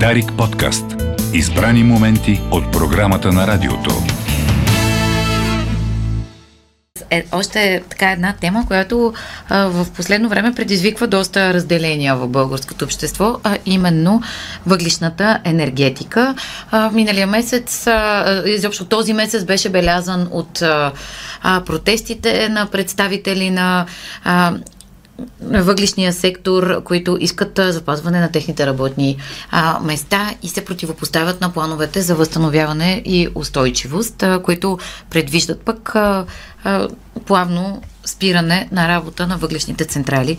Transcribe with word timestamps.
Дарик 0.00 0.32
подкаст. 0.38 0.84
Избрани 1.34 1.82
моменти 1.82 2.40
от 2.50 2.72
програмата 2.72 3.32
на 3.32 3.46
радиото. 3.46 3.90
Е, 7.10 7.24
още 7.32 7.82
така 7.90 8.10
една 8.10 8.34
тема, 8.40 8.64
която 8.66 9.12
а, 9.48 9.66
в 9.66 9.86
последно 9.96 10.28
време 10.28 10.54
предизвиква 10.54 11.06
доста 11.06 11.54
разделения 11.54 12.16
в 12.16 12.28
българското 12.28 12.84
общество, 12.84 13.40
а 13.44 13.58
именно 13.66 14.22
въглишната 14.66 15.40
енергетика. 15.44 16.34
А, 16.70 16.90
миналия 16.90 17.26
месец, 17.26 17.86
а, 17.86 18.42
изобщо 18.46 18.84
този 18.84 19.12
месец 19.12 19.44
беше 19.44 19.68
белязан 19.68 20.28
от 20.30 20.62
а, 20.62 20.92
протестите 21.66 22.48
на 22.48 22.66
представители 22.66 23.50
на 23.50 23.86
а, 24.24 24.52
въглишния 25.40 26.12
сектор, 26.12 26.82
които 26.82 27.16
искат 27.20 27.60
запазване 27.68 28.20
на 28.20 28.32
техните 28.32 28.66
работни 28.66 29.16
а, 29.50 29.80
места 29.80 30.34
и 30.42 30.48
се 30.48 30.64
противопоставят 30.64 31.40
на 31.40 31.52
плановете 31.52 32.00
за 32.00 32.14
възстановяване 32.14 33.02
и 33.04 33.28
устойчивост, 33.34 34.22
а, 34.22 34.42
които 34.42 34.78
предвиждат 35.10 35.60
пък 35.60 35.94
а, 35.94 36.24
а, 36.64 36.88
плавно 37.26 37.82
спиране 38.04 38.68
на 38.72 38.88
работа 38.88 39.26
на 39.26 39.36
въглешните 39.36 39.84
централи 39.84 40.38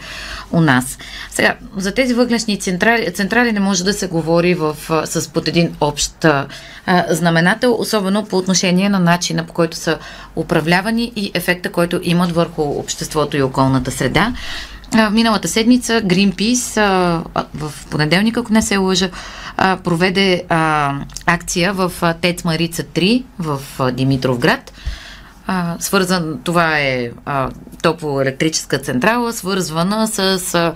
у 0.52 0.62
нас. 0.62 0.98
Сега, 1.32 1.56
за 1.78 1.94
тези 1.94 2.14
въглешни 2.14 2.60
централи, 2.60 3.14
централи 3.14 3.52
не 3.52 3.60
може 3.60 3.84
да 3.84 3.94
се 3.94 4.08
говори 4.08 4.54
в, 4.54 4.78
с 5.06 5.30
под 5.30 5.48
един 5.48 5.76
общ 5.82 6.26
а, 6.26 6.48
знаменател, 7.10 7.76
особено 7.80 8.26
по 8.26 8.38
отношение 8.38 8.90
на 8.90 9.00
начина 9.00 9.46
по 9.46 9.54
който 9.54 9.78
са 9.78 9.98
управлявани 10.36 11.12
и 11.16 11.32
ефекта, 11.34 11.72
който 11.72 12.00
имат 12.04 12.32
върху 12.32 12.62
обществото 12.62 13.38
и 13.38 13.42
околната 13.42 13.92
среда. 13.92 14.34
Миналата 15.12 15.48
седмица 15.48 16.02
Greenpeace 16.02 16.82
в 17.54 17.74
понеделник, 17.90 18.38
ако 18.38 18.54
не 18.54 18.62
се 18.62 18.78
лъжа, 18.78 19.10
проведе 19.58 20.44
акция 21.26 21.74
в 21.74 21.92
ТЕЦ 22.22 22.44
Марица 22.44 22.84
3 22.84 23.24
в 23.40 23.60
Димитровград 23.92 24.74
свързан, 25.80 26.40
това 26.44 26.80
е 26.80 27.10
топлоелектрическа 27.82 28.80
централа, 28.80 29.34
свързвана 29.34 30.08
с 30.08 30.74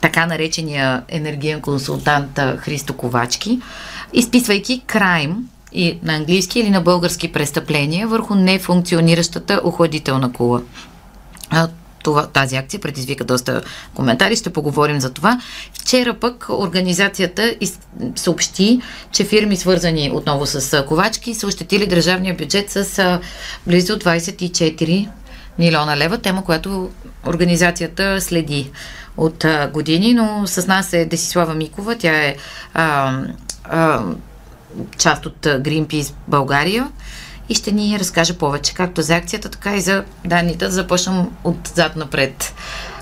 така 0.00 0.26
наречения 0.26 1.02
енергиен 1.08 1.60
консултант 1.60 2.40
Христо 2.58 2.94
Ковачки, 2.96 3.60
изписвайки 4.12 4.82
крайм 4.86 5.48
и 5.72 5.98
на 6.02 6.14
английски 6.14 6.60
или 6.60 6.70
на 6.70 6.80
български 6.80 7.32
престъпления 7.32 8.08
върху 8.08 8.34
нефункциониращата 8.34 9.60
охладителна 9.64 10.32
кула. 10.32 10.62
Това, 12.06 12.26
тази 12.26 12.56
акция 12.56 12.80
предизвика 12.80 13.24
доста 13.24 13.62
коментари, 13.94 14.36
ще 14.36 14.50
поговорим 14.50 15.00
за 15.00 15.12
това. 15.12 15.40
Вчера 15.72 16.14
пък 16.14 16.46
организацията 16.48 17.56
из, 17.60 17.78
съобщи, 18.16 18.80
че 19.12 19.24
фирми 19.24 19.56
свързани 19.56 20.10
отново 20.14 20.46
с 20.46 20.84
ковачки 20.88 21.34
са 21.34 21.46
ощетили 21.46 21.86
държавния 21.86 22.34
бюджет 22.34 22.70
с 22.70 23.20
близо 23.66 23.98
24 23.98 25.08
милиона 25.58 25.96
лева, 25.96 26.18
тема, 26.18 26.44
която 26.44 26.90
организацията 27.26 28.20
следи 28.20 28.70
от 29.16 29.44
а, 29.44 29.70
години, 29.72 30.14
но 30.14 30.42
с 30.46 30.66
нас 30.66 30.92
е 30.92 31.04
Десислава 31.04 31.54
Микова, 31.54 31.98
тя 31.98 32.24
е 32.24 32.36
а, 32.74 33.18
а, 33.64 34.02
част 34.98 35.26
от 35.26 35.38
Greenpeace 35.42 36.14
България 36.28 36.88
и 37.48 37.54
ще 37.54 37.72
ни 37.72 37.98
разкаже 37.98 38.38
повече, 38.38 38.74
както 38.74 39.02
за 39.02 39.16
акцията, 39.16 39.48
така 39.48 39.76
и 39.76 39.80
за 39.80 40.04
данните. 40.24 40.68
Да 40.68 41.26
отзад 41.44 41.96
напред. 41.96 42.54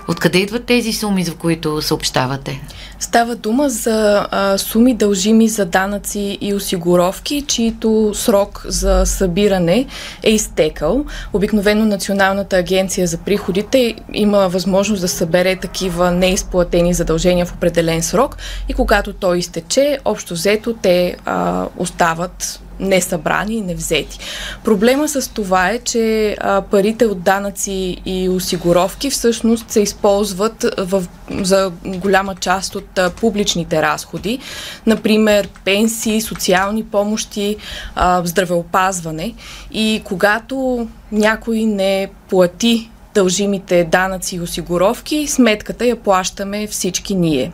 Откъде 0.07 0.37
идват 0.37 0.65
тези 0.65 0.93
суми, 0.93 1.23
за 1.23 1.35
които 1.35 1.81
съобщавате? 1.81 2.61
Става 2.99 3.35
дума 3.35 3.69
за 3.69 4.27
а, 4.31 4.57
суми 4.57 4.93
дължими 4.93 5.47
за 5.47 5.65
данъци 5.65 6.37
и 6.41 6.53
осигуровки, 6.53 7.43
чието 7.47 8.11
срок 8.13 8.65
за 8.67 9.05
събиране 9.05 9.85
е 10.23 10.31
изтекал. 10.31 11.05
Обикновено 11.33 11.85
Националната 11.85 12.57
агенция 12.57 13.07
за 13.07 13.17
приходите 13.17 13.95
има 14.13 14.49
възможност 14.49 15.01
да 15.01 15.07
събере 15.07 15.55
такива 15.55 16.11
неизплатени 16.11 16.93
задължения 16.93 17.45
в 17.45 17.53
определен 17.53 18.03
срок 18.03 18.37
и 18.69 18.73
когато 18.73 19.13
той 19.13 19.37
изтече, 19.37 19.99
общо 20.05 20.33
взето 20.33 20.73
те 20.73 21.15
а, 21.25 21.65
остават 21.77 22.61
не 22.79 23.01
събрани 23.01 23.55
и 23.55 23.61
не 23.61 23.75
взети. 23.75 24.19
Проблема 24.63 25.07
с 25.07 25.33
това 25.33 25.69
е, 25.69 25.79
че 25.79 26.35
а, 26.39 26.61
парите 26.61 27.05
от 27.05 27.21
данъци 27.21 27.97
и 28.05 28.29
осигуровки 28.29 29.09
всъщност 29.09 29.71
се 29.71 29.81
използват 29.81 30.65
в, 30.77 31.03
за 31.29 31.71
голяма 31.85 32.35
част 32.35 32.75
от 32.75 32.97
а, 32.97 33.09
публичните 33.09 33.81
разходи, 33.81 34.39
например 34.85 35.49
пенсии, 35.65 36.21
социални 36.21 36.83
помощи, 36.83 37.55
а, 37.95 38.21
здравеопазване. 38.25 39.33
И 39.71 40.01
когато 40.05 40.87
някой 41.11 41.63
не 41.63 42.09
плати 42.29 42.89
дължимите 43.15 43.83
данъци 43.83 44.35
и 44.35 44.41
осигуровки, 44.41 45.27
сметката 45.27 45.85
я 45.85 45.95
плащаме 45.95 46.67
всички 46.67 47.15
ние. 47.15 47.51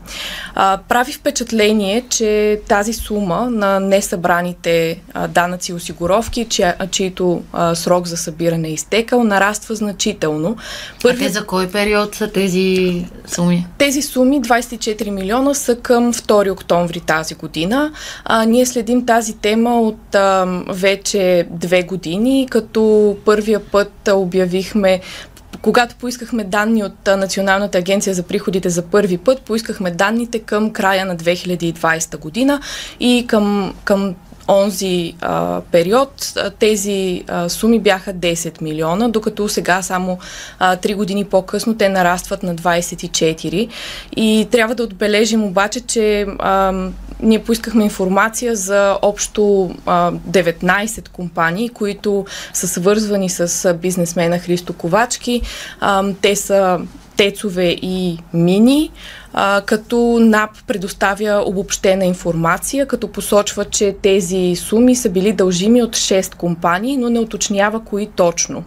А, 0.56 0.80
прави 0.90 1.14
впечатление, 1.14 2.04
че 2.10 2.60
тази 2.68 2.94
сума 2.94 3.50
на 3.50 3.80
несъбраните 3.80 5.02
а, 5.14 5.28
данъци 5.28 5.72
и 5.72 5.74
осигуровки, 5.74 6.46
чи, 6.50 6.64
чието 6.92 7.42
а, 7.54 7.76
срок 7.76 8.08
за 8.08 8.18
събиране 8.18 8.68
е 8.68 8.74
изтекал, 8.74 9.24
нараства 9.24 9.76
значително. 9.76 10.58
Първи... 11.02 11.26
А 11.26 11.28
те 11.28 11.34
за 11.34 11.46
кой 11.46 11.68
период 11.68 12.16
са 12.16 12.32
тези 12.32 13.06
суми? 13.28 13.68
Тези 13.78 14.02
суми, 14.02 14.42
24 14.42 15.10
милиона, 15.10 15.54
са 15.54 15.76
към 15.76 16.14
2 16.14 16.52
октомври 16.52 17.00
тази 17.00 17.36
година. 17.36 17.92
А, 18.26 18.46
ние 18.46 18.66
следим 18.66 19.06
тази 19.06 19.38
тема 19.38 19.82
от 19.82 20.16
а, 20.16 20.64
вече 20.70 21.48
две 21.52 21.84
години, 21.84 22.48
като 22.50 23.18
първия 23.26 23.60
път 23.60 24.10
обявихме 24.14 25.02
когато 25.62 25.96
поискахме 25.96 26.44
данни 26.44 26.84
от 26.84 27.08
Националната 27.08 27.78
агенция 27.78 28.14
за 28.14 28.24
приходите 28.24 28.70
за 28.70 28.82
първи 28.82 29.18
път, 29.18 29.42
поискахме 29.42 29.92
данните 29.92 30.40
към 30.40 30.74
края 30.74 31.06
на 31.06 31.18
2020 31.18 32.18
година 32.18 32.62
и 33.00 33.26
към, 33.28 33.74
към 33.84 34.16
онзи 34.47 35.13
а, 35.22 35.62
период 35.62 36.34
тези 36.59 37.24
а, 37.28 37.50
суми 37.50 37.79
бяха 37.79 38.13
10 38.13 38.62
милиона, 38.62 39.09
докато 39.09 39.50
сега 39.50 39.81
само 39.81 40.19
а, 40.59 40.78
3 40.78 40.96
години 40.96 41.25
по-късно 41.25 41.78
те 41.78 41.90
нарастват 41.90 42.44
на 42.44 42.56
24. 42.56 43.69
И 44.16 44.47
трябва 44.52 44.75
да 44.75 44.84
отбележим 44.84 45.44
обаче, 45.44 45.79
че 45.79 46.25
а, 46.40 46.74
ние 47.22 47.44
поискахме 47.44 47.84
информация 47.84 48.56
за 48.56 48.97
общо 49.02 49.72
а, 49.85 50.12
19 50.12 51.09
компании, 51.09 51.69
които 51.69 52.25
са 52.53 52.68
свързвани 52.68 53.29
с 53.29 53.73
бизнесмена 53.73 54.40
Христо 54.40 54.73
Ковачки. 54.73 55.41
А, 55.79 56.03
те 56.22 56.35
са 56.35 56.79
тецове 57.18 57.68
и 57.81 58.18
мини 58.34 58.91
а, 59.34 59.62
като 59.62 60.18
НАП 60.22 60.52
предоставя 60.68 61.44
обобщена 61.46 62.06
информация, 62.06 62.86
като 62.86 63.08
посочва, 63.08 63.66
че 63.66 63.96
тези 64.02 64.56
суми 64.56 64.96
са 64.96 65.09
били 65.09 65.34
дължими 65.34 65.84
от 65.84 65.96
6 65.96 66.36
компании, 66.36 66.97
но 66.97 67.09
не 67.09 67.19
уточнява 67.19 67.84
кои 67.86 68.08
точно. 68.08 68.64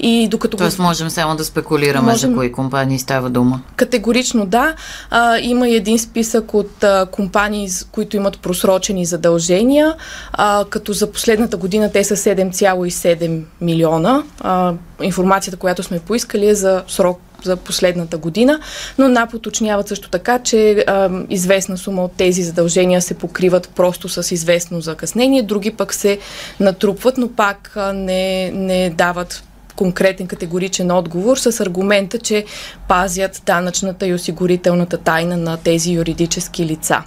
И 0.00 0.28
докато 0.28 0.56
Тоест 0.56 0.78
можем 0.78 1.10
само 1.10 1.36
да 1.36 1.44
спекулираме 1.44 2.12
можем... 2.12 2.30
за 2.30 2.36
кои 2.36 2.52
компании 2.52 2.98
става 2.98 3.30
дума. 3.30 3.60
Категорично 3.76 4.46
да. 4.46 4.74
А, 5.10 5.38
има 5.38 5.68
и 5.68 5.76
един 5.76 5.98
списък 5.98 6.54
от 6.54 6.84
а, 6.84 7.06
компании, 7.06 7.68
които 7.92 8.16
имат 8.16 8.40
просрочени 8.40 9.04
задължения, 9.04 9.94
а, 10.32 10.64
като 10.70 10.92
за 10.92 11.12
последната 11.12 11.56
година 11.56 11.92
те 11.92 12.04
са 12.04 12.16
7,7 12.16 13.42
милиона. 13.60 14.22
А, 14.40 14.72
информацията, 15.02 15.56
която 15.56 15.82
сме 15.82 15.98
поискали 15.98 16.48
е 16.48 16.54
за 16.54 16.82
срок 16.88 17.20
за 17.46 17.56
последната 17.56 18.18
година, 18.18 18.60
но 18.98 19.08
НАП 19.08 19.34
уточняват 19.34 19.88
също 19.88 20.10
така, 20.10 20.38
че 20.38 20.84
а, 20.86 21.10
известна 21.30 21.78
сума 21.78 22.04
от 22.04 22.12
тези 22.12 22.42
задължения 22.42 23.02
се 23.02 23.14
покриват 23.14 23.70
просто 23.76 24.08
с 24.08 24.34
известно 24.34 24.80
закъснение, 24.80 25.42
други 25.42 25.70
пък 25.70 25.94
се 25.94 26.18
натрупват, 26.60 27.18
но 27.18 27.28
пак 27.28 27.72
а, 27.76 27.92
не, 27.92 28.50
не 28.50 28.90
дават 28.90 29.42
конкретен 29.76 30.26
категоричен 30.26 30.90
отговор 30.90 31.36
с 31.36 31.60
аргумента, 31.60 32.18
че 32.18 32.44
пазят 32.88 33.42
данъчната 33.46 34.06
и 34.06 34.14
осигурителната 34.14 34.98
тайна 34.98 35.36
на 35.36 35.56
тези 35.56 35.92
юридически 35.92 36.66
лица. 36.66 37.02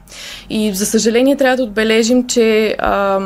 И 0.50 0.74
за 0.74 0.86
съжаление 0.86 1.36
трябва 1.36 1.58
да 1.58 1.64
отбележим, 1.64 2.28
че 2.28 2.76
а, 2.80 3.20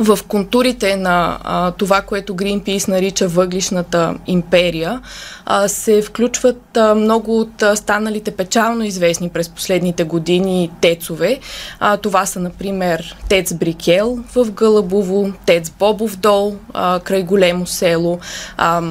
в 0.00 0.18
контурите 0.28 0.96
на 0.96 1.38
а, 1.42 1.70
това, 1.70 2.02
което 2.02 2.34
Greenpeace 2.34 2.88
нарича 2.88 3.28
въглишната 3.28 4.14
империя, 4.26 5.00
а, 5.46 5.68
се 5.68 6.02
включват 6.02 6.76
а, 6.76 6.94
много 6.94 7.40
от 7.40 7.62
а, 7.62 7.76
станалите 7.76 8.30
печално 8.30 8.84
известни 8.84 9.28
през 9.28 9.48
последните 9.48 10.04
години 10.04 10.70
тецове. 10.80 11.38
А, 11.80 11.96
това 11.96 12.26
са, 12.26 12.40
например, 12.40 13.16
Тец 13.28 13.54
Брикел 13.54 14.18
в 14.34 14.50
Гълъбово, 14.50 15.32
Тец 15.46 15.70
Бобов 15.70 16.16
дол 16.16 16.56
а, 16.72 17.00
край 17.00 17.22
големо 17.22 17.66
село, 17.66 18.18
а, 18.56 18.82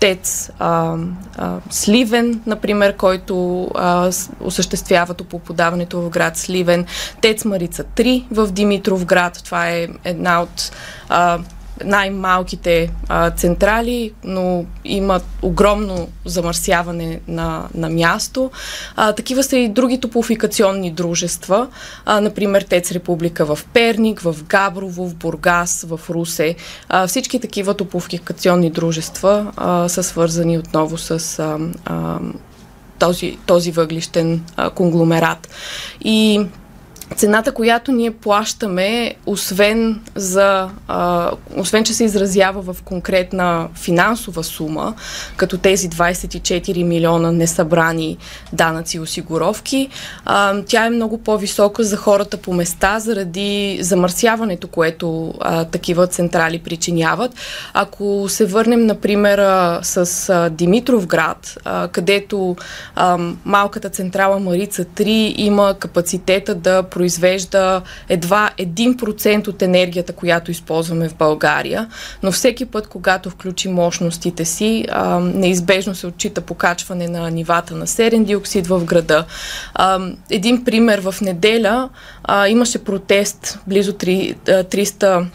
ТЕЦ 0.00 0.50
а, 0.58 0.96
а, 1.38 1.56
Сливен, 1.70 2.40
например, 2.46 2.96
който 2.96 3.64
а, 3.74 4.10
осъществява 4.40 5.14
топлоподаването 5.14 6.00
в 6.00 6.10
град 6.10 6.36
Сливен, 6.36 6.86
ТЕЦ 7.20 7.44
Марица 7.44 7.84
3 7.84 8.24
в 8.30 8.52
Димитров 8.52 9.04
град, 9.04 9.40
това 9.44 9.68
е 9.68 9.88
една 10.04 10.42
от 10.42 10.72
а, 11.08 11.38
най-малките 11.84 12.90
а, 13.08 13.30
централи, 13.30 14.12
но 14.24 14.64
имат 14.84 15.24
огромно 15.42 16.08
замърсяване 16.24 17.20
на, 17.28 17.68
на 17.74 17.90
място. 17.90 18.50
А, 18.96 19.12
такива 19.12 19.42
са 19.42 19.56
и 19.56 19.68
други 19.68 20.00
топлофикационни 20.00 20.90
дружества, 20.90 21.68
а, 22.06 22.20
например 22.20 22.62
ТЕЦ 22.62 22.92
Република 22.92 23.44
в 23.44 23.58
Перник, 23.72 24.20
в 24.20 24.36
Габрово, 24.48 25.08
в 25.08 25.14
Бургас, 25.14 25.86
в 25.88 26.00
Русе. 26.10 26.56
А, 26.88 27.06
всички 27.06 27.40
такива 27.40 27.74
топлофикационни 27.74 28.70
дружества 28.70 29.52
а, 29.56 29.88
са 29.88 30.02
свързани 30.02 30.58
отново 30.58 30.98
с 30.98 31.38
а, 31.38 31.58
а, 31.84 32.18
този, 32.98 33.38
този 33.46 33.70
въглищен 33.70 34.44
а, 34.56 34.70
конгломерат. 34.70 35.48
И 36.04 36.46
цената, 37.16 37.52
която 37.52 37.92
ние 37.92 38.10
плащаме, 38.10 39.14
освен, 39.26 40.00
за, 40.14 40.68
а, 40.88 41.30
освен 41.56 41.84
че 41.84 41.94
се 41.94 42.04
изразява 42.04 42.72
в 42.72 42.82
конкретна 42.82 43.68
финансова 43.74 44.44
сума, 44.44 44.94
като 45.36 45.58
тези 45.58 45.90
24 45.90 46.84
милиона 46.84 47.32
несъбрани 47.32 48.16
данъци 48.52 48.96
и 48.96 49.00
осигуровки, 49.00 49.88
а, 50.24 50.62
тя 50.66 50.86
е 50.86 50.90
много 50.90 51.18
по-висока 51.18 51.84
за 51.84 51.96
хората 51.96 52.36
по 52.36 52.52
места, 52.52 52.98
заради 52.98 53.78
замърсяването, 53.80 54.68
което 54.68 55.34
а, 55.40 55.64
такива 55.64 56.06
централи 56.06 56.58
причиняват. 56.58 57.32
Ако 57.74 58.26
се 58.28 58.46
върнем, 58.46 58.86
например, 58.86 59.38
с 59.82 60.28
а, 60.28 60.50
Димитров 60.50 61.06
град, 61.06 61.58
а, 61.64 61.88
където 61.88 62.56
а, 62.94 63.18
малката 63.44 63.88
централа 63.88 64.38
Марица 64.38 64.84
3 64.84 65.34
има 65.36 65.74
капацитета 65.78 66.54
да 66.54 66.82
произвежда 67.00 67.82
едва 68.08 68.50
1% 68.58 69.48
от 69.48 69.62
енергията, 69.62 70.12
която 70.12 70.50
използваме 70.50 71.08
в 71.08 71.14
България, 71.14 71.88
но 72.22 72.32
всеки 72.32 72.66
път, 72.66 72.86
когато 72.86 73.30
включи 73.30 73.68
мощностите 73.68 74.44
си, 74.44 74.84
а, 74.90 75.20
неизбежно 75.20 75.94
се 75.94 76.06
отчита 76.06 76.40
покачване 76.40 77.08
на 77.08 77.30
нивата 77.30 77.74
на 77.74 77.86
серен 77.86 78.24
диоксид 78.24 78.66
в 78.66 78.84
града. 78.84 79.24
А, 79.74 80.00
един 80.30 80.64
пример 80.64 81.00
в 81.00 81.14
неделя 81.22 81.88
а, 82.24 82.48
имаше 82.48 82.84
протест 82.84 83.58
близо 83.66 83.92
3, 83.92 84.36
300 84.44 85.26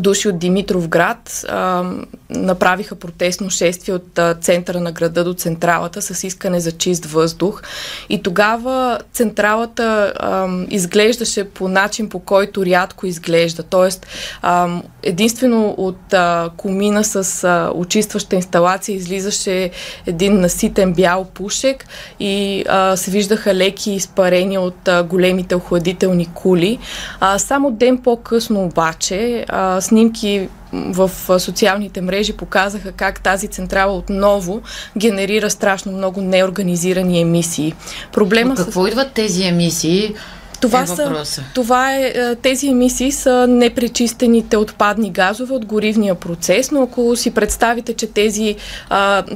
души 0.00 0.28
от 0.28 0.38
Димитров 0.38 0.88
град 0.88 1.44
а, 1.48 1.84
направиха 2.30 2.94
протестно 2.94 3.50
шествие 3.50 3.94
от 3.94 4.18
а, 4.18 4.34
центъра 4.34 4.80
на 4.80 4.92
града 4.92 5.24
до 5.24 5.34
централата 5.34 6.02
с 6.02 6.24
искане 6.24 6.60
за 6.60 6.72
чист 6.72 7.06
въздух. 7.06 7.62
И 8.08 8.22
тогава 8.22 8.98
централата 9.12 10.12
а, 10.16 10.48
изглеждаше 10.70 11.44
по 11.44 11.68
начин, 11.68 12.08
по 12.08 12.18
който 12.18 12.66
рядко 12.66 13.06
изглежда. 13.06 13.62
Тоест, 13.62 14.06
а, 14.42 14.80
единствено 15.02 15.74
от 15.78 16.12
а, 16.12 16.50
комина 16.56 17.04
с 17.04 17.44
а, 17.44 17.70
очистваща 17.74 18.36
инсталация 18.36 18.96
излизаше 18.96 19.70
един 20.06 20.40
наситен 20.40 20.92
бял 20.92 21.24
пушек 21.24 21.86
и 22.20 22.64
а, 22.68 22.96
се 22.96 23.10
виждаха 23.10 23.54
леки 23.54 23.92
изпарения 23.92 24.60
от 24.60 24.88
а, 24.88 25.02
големите 25.02 25.54
охладителни 25.54 26.26
кули. 26.34 26.78
А, 27.20 27.38
само 27.38 27.70
ден 27.70 27.98
по-късно 27.98 28.64
обаче 28.64 29.44
а, 29.48 29.80
снимки 29.84 30.48
в 30.72 31.10
социалните 31.38 32.00
мрежи 32.00 32.32
показаха 32.32 32.92
как 32.92 33.20
тази 33.22 33.48
централа 33.48 33.96
отново 33.96 34.62
генерира 34.98 35.50
страшно 35.50 35.92
много 35.92 36.20
неорганизирани 36.20 37.20
емисии. 37.20 37.74
Проблема 38.12 38.52
От 38.52 38.58
какво 38.58 38.84
с... 38.84 38.88
идват 38.88 39.12
тези 39.12 39.44
емисии? 39.44 40.14
Това, 40.60 40.82
е 40.82 40.86
са, 40.86 41.42
това 41.54 41.94
е, 41.94 42.34
тези 42.42 42.68
емисии 42.68 43.12
са 43.12 43.46
непречистените 43.46 44.56
отпадни 44.56 45.10
газове 45.10 45.54
от 45.54 45.64
горивния 45.64 46.14
процес, 46.14 46.70
но 46.70 46.82
ако 46.82 47.16
си 47.16 47.30
представите, 47.30 47.94
че 47.94 48.06
тези, 48.06 48.56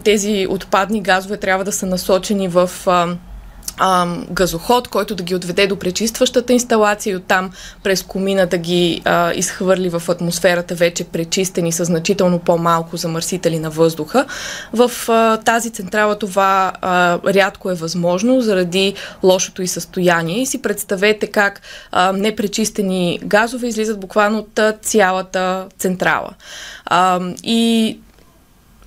тези 0.05 0.47
отпадни 0.51 1.03
газове 1.03 1.37
трябва 1.37 1.65
да 1.65 1.73
са 1.73 1.87
насочени 1.87 2.49
в 2.49 2.71
а, 2.87 3.07
газоход, 4.31 4.89
който 4.89 5.15
да 5.15 5.23
ги 5.23 5.35
отведе 5.35 5.67
до 5.67 5.77
пречистващата 5.77 6.53
инсталация 6.53 7.13
и 7.13 7.17
оттам 7.17 7.51
през 7.83 8.03
комина 8.03 8.47
да 8.47 8.59
ги 8.59 9.03
а, 9.05 9.33
изхвърли 9.33 9.89
в 9.89 10.03
атмосферата 10.09 10.75
вече 10.75 11.05
пречистени 11.05 11.73
с 11.73 11.85
значително 11.85 12.39
по-малко 12.39 12.97
замърсители 12.97 13.59
на 13.59 13.71
въздуха. 13.71 14.25
В 14.73 14.91
а, 15.09 15.37
тази 15.37 15.71
централа 15.71 16.19
това 16.19 16.73
а, 16.81 17.19
рядко 17.35 17.71
е 17.71 17.75
възможно 17.75 18.41
заради 18.41 18.95
лошото 19.23 19.63
и 19.63 19.69
състояние. 19.69 20.43
И 20.43 20.47
си 20.47 20.63
представете 20.63 21.27
как 21.27 21.61
а, 21.93 22.13
непречистени 22.13 23.21
газове 23.25 23.67
излизат 23.67 24.01
буквално 24.01 24.39
от 24.39 24.61
цялата 24.83 25.67
централа. 25.79 26.31
А, 26.87 27.21
и 27.43 27.99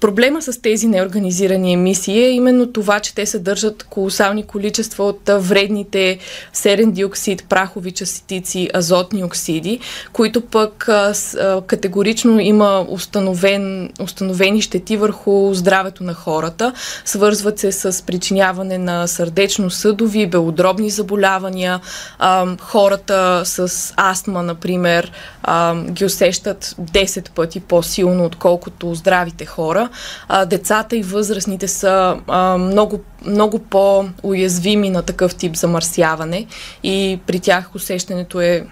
Проблема 0.01 0.41
с 0.41 0.61
тези 0.61 0.87
неорганизирани 0.87 1.73
емисии 1.73 2.23
е 2.23 2.29
именно 2.29 2.71
това, 2.71 2.99
че 2.99 3.15
те 3.15 3.25
съдържат 3.25 3.83
колосални 3.83 4.43
количества 4.43 5.03
от 5.03 5.21
вредните 5.27 6.17
серен 6.53 6.91
диоксид, 6.91 7.45
прахови 7.49 7.91
частици, 7.91 8.69
азотни 8.75 9.23
оксиди, 9.23 9.79
които 10.13 10.41
пък 10.41 10.89
категорично 11.67 12.39
има 12.39 12.85
установен, 12.89 13.91
установени 13.99 14.61
щети 14.61 14.97
върху 14.97 15.53
здравето 15.53 16.03
на 16.03 16.13
хората. 16.13 16.73
Свързват 17.05 17.59
се 17.59 17.71
с 17.71 18.05
причиняване 18.05 18.77
на 18.77 19.07
сърдечно-съдови, 19.07 20.27
белодробни 20.27 20.89
заболявания. 20.89 21.79
Хората 22.59 23.41
с 23.45 23.93
астма, 23.97 24.41
например, 24.41 25.11
ги 25.89 26.05
усещат 26.05 26.63
10 26.63 27.31
пъти 27.31 27.59
по-силно, 27.59 28.25
отколкото 28.25 28.95
здравите 28.95 29.45
хора 29.45 29.89
децата 30.47 30.95
и 30.95 31.03
възрастните 31.03 31.67
са 31.67 32.17
много, 32.59 32.99
много 33.25 33.59
по-уязвими 33.59 34.89
на 34.89 35.01
такъв 35.01 35.35
тип 35.35 35.55
замърсяване 35.55 36.47
и 36.83 37.19
при 37.27 37.39
тях 37.39 37.75
усещането 37.75 38.41
е 38.41 38.65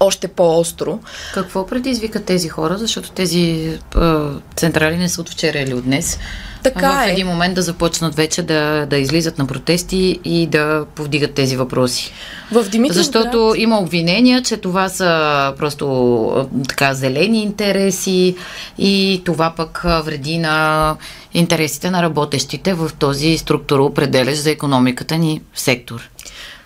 още 0.00 0.28
по-остро. 0.28 0.98
Какво 1.34 1.66
предизвика 1.66 2.24
тези 2.24 2.48
хора, 2.48 2.78
защото 2.78 3.10
тези 3.10 3.72
а, 3.94 4.30
централи 4.56 4.96
не 4.96 5.08
са 5.08 5.20
от 5.20 5.30
вчера 5.30 5.58
или 5.58 5.74
от 5.74 5.84
днес? 5.84 6.18
Така 6.62 7.02
в 7.04 7.08
е. 7.08 7.10
един 7.10 7.26
момент 7.26 7.54
да 7.54 7.62
започнат 7.62 8.14
вече 8.14 8.42
да, 8.42 8.86
да 8.86 8.96
излизат 8.96 9.38
на 9.38 9.46
протести 9.46 10.20
и 10.24 10.46
да 10.46 10.86
повдигат 10.94 11.34
тези 11.34 11.56
въпроси. 11.56 12.12
В 12.52 12.68
Димитров 12.68 12.96
Защото 12.96 13.48
град... 13.48 13.58
има 13.58 13.78
обвинения, 13.78 14.42
че 14.42 14.56
това 14.56 14.88
са 14.88 15.52
просто 15.58 16.48
така 16.68 16.94
зелени 16.94 17.42
интереси 17.42 18.36
и 18.78 19.22
това 19.24 19.52
пък 19.56 19.82
вреди 20.04 20.38
на 20.38 20.96
интересите 21.34 21.90
на 21.90 22.02
работещите 22.02 22.74
в 22.74 22.90
този 22.98 23.38
структуроопределящ 23.38 24.42
за 24.42 24.50
економиката 24.50 25.18
ни 25.18 25.40
сектор. 25.54 26.10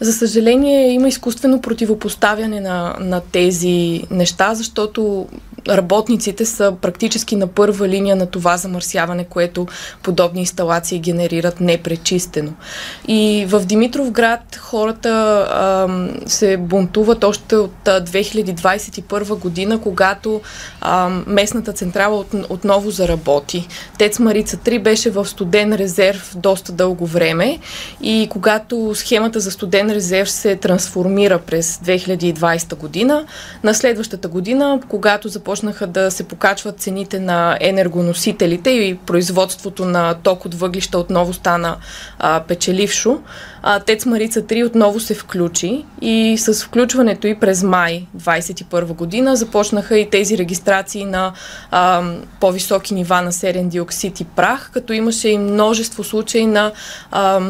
За 0.03 0.13
съжаление, 0.13 0.93
има 0.93 1.09
изкуствено 1.09 1.61
противопоставяне 1.61 2.61
на, 2.61 2.97
на 3.01 3.21
тези 3.33 4.03
неща, 4.11 4.55
защото 4.55 5.27
работниците 5.69 6.45
са 6.45 6.75
практически 6.81 7.37
на 7.37 7.47
първа 7.47 7.89
линия 7.89 8.17
на 8.17 8.27
това 8.27 8.57
замърсяване, 8.57 9.25
което 9.25 9.67
подобни 10.03 10.41
инсталации 10.41 10.99
генерират 10.99 11.61
непречистено. 11.61 12.53
И 13.09 13.47
в 13.49 13.61
Димитров 13.61 14.11
град 14.11 14.57
хората 14.57 15.09
а, 15.51 15.89
се 16.27 16.57
бунтуват 16.57 17.25
още 17.25 17.57
от 17.57 17.75
2021 17.85 19.39
година, 19.39 19.81
когато 19.81 20.41
а, 20.81 21.11
местната 21.27 21.73
централа 21.73 22.17
от, 22.17 22.35
отново 22.49 22.91
заработи. 22.91 23.69
Тец 23.99 24.19
Марица 24.19 24.57
3 24.57 24.83
беше 24.83 25.11
в 25.11 25.27
студен 25.27 25.73
резерв 25.73 26.33
доста 26.37 26.73
дълго 26.73 27.07
време 27.07 27.59
и 28.03 28.29
когато 28.31 28.95
схемата 28.95 29.41
за 29.41 29.51
студен 29.51 29.91
резерв 29.91 30.31
се 30.31 30.57
трансформира 30.57 31.39
през 31.39 31.77
2020 31.77 32.77
година, 32.77 33.25
на 33.65 33.75
следващата 33.75 34.29
година, 34.29 34.81
когато 34.89 35.29
започва 35.29 35.52
започнаха 35.53 35.87
да 35.87 36.11
се 36.11 36.25
покачват 36.25 36.81
цените 36.81 37.21
на 37.21 37.59
енергоносителите 37.61 38.71
и 38.71 38.99
производството 39.07 39.85
на 39.85 40.15
ток 40.15 40.45
от 40.45 40.55
въглища 40.55 40.99
отново 40.99 41.33
стана 41.33 41.77
а, 42.19 42.41
печелившо. 42.41 43.21
А, 43.63 43.81
Тец 43.81 44.07
Марица 44.07 44.43
3 44.43 44.67
отново 44.67 45.01
се 45.01 45.15
включи 45.15 45.85
и 46.01 46.39
с 46.39 46.65
включването 46.65 47.27
и 47.27 47.35
през 47.35 47.63
май 47.63 48.07
2021 48.17 48.85
година 48.85 49.37
започнаха 49.37 49.99
и 49.99 50.11
тези 50.11 50.39
регистрации 50.39 51.05
на 51.05 51.33
а, 51.71 52.03
по-високи 52.41 52.95
нива 52.95 53.23
на 53.23 53.33
серен 53.33 53.69
диоксид 53.69 54.21
и 54.21 54.25
прах, 54.25 54.71
като 54.75 54.93
имаше 54.93 55.29
и 55.29 55.39
множество 55.39 56.05
случаи 56.05 56.47
на 56.47 56.73
а, 57.11 57.41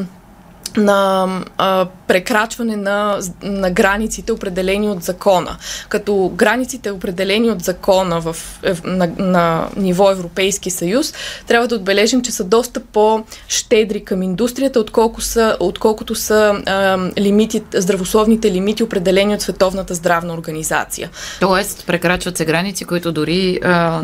на 0.76 1.28
а, 1.58 1.86
прекрачване 2.06 2.76
на, 2.76 3.18
на 3.42 3.70
границите, 3.70 4.32
определени 4.32 4.88
от 4.88 5.02
закона. 5.02 5.56
Като 5.88 6.32
границите, 6.34 6.90
определени 6.90 7.50
от 7.50 7.62
закона 7.62 8.20
в, 8.20 8.36
на, 8.84 9.10
на 9.18 9.68
ниво 9.76 10.10
Европейски 10.10 10.70
съюз, 10.70 11.14
трябва 11.46 11.68
да 11.68 11.74
отбележим, 11.74 12.22
че 12.22 12.32
са 12.32 12.44
доста 12.44 12.80
по-щедри 12.80 14.04
към 14.04 14.22
индустрията, 14.22 14.80
отколко 14.80 15.20
са, 15.20 15.56
отколкото 15.60 16.14
са 16.14 16.62
а, 16.66 16.98
лимити, 17.18 17.62
здравословните 17.74 18.52
лимити, 18.52 18.82
определени 18.82 19.34
от 19.34 19.40
Световната 19.40 19.94
здравна 19.94 20.34
организация. 20.34 21.10
Тоест, 21.40 21.86
прекрачват 21.86 22.36
се 22.36 22.44
граници, 22.44 22.84
които 22.84 23.12
дори 23.12 23.58
а, 23.64 24.02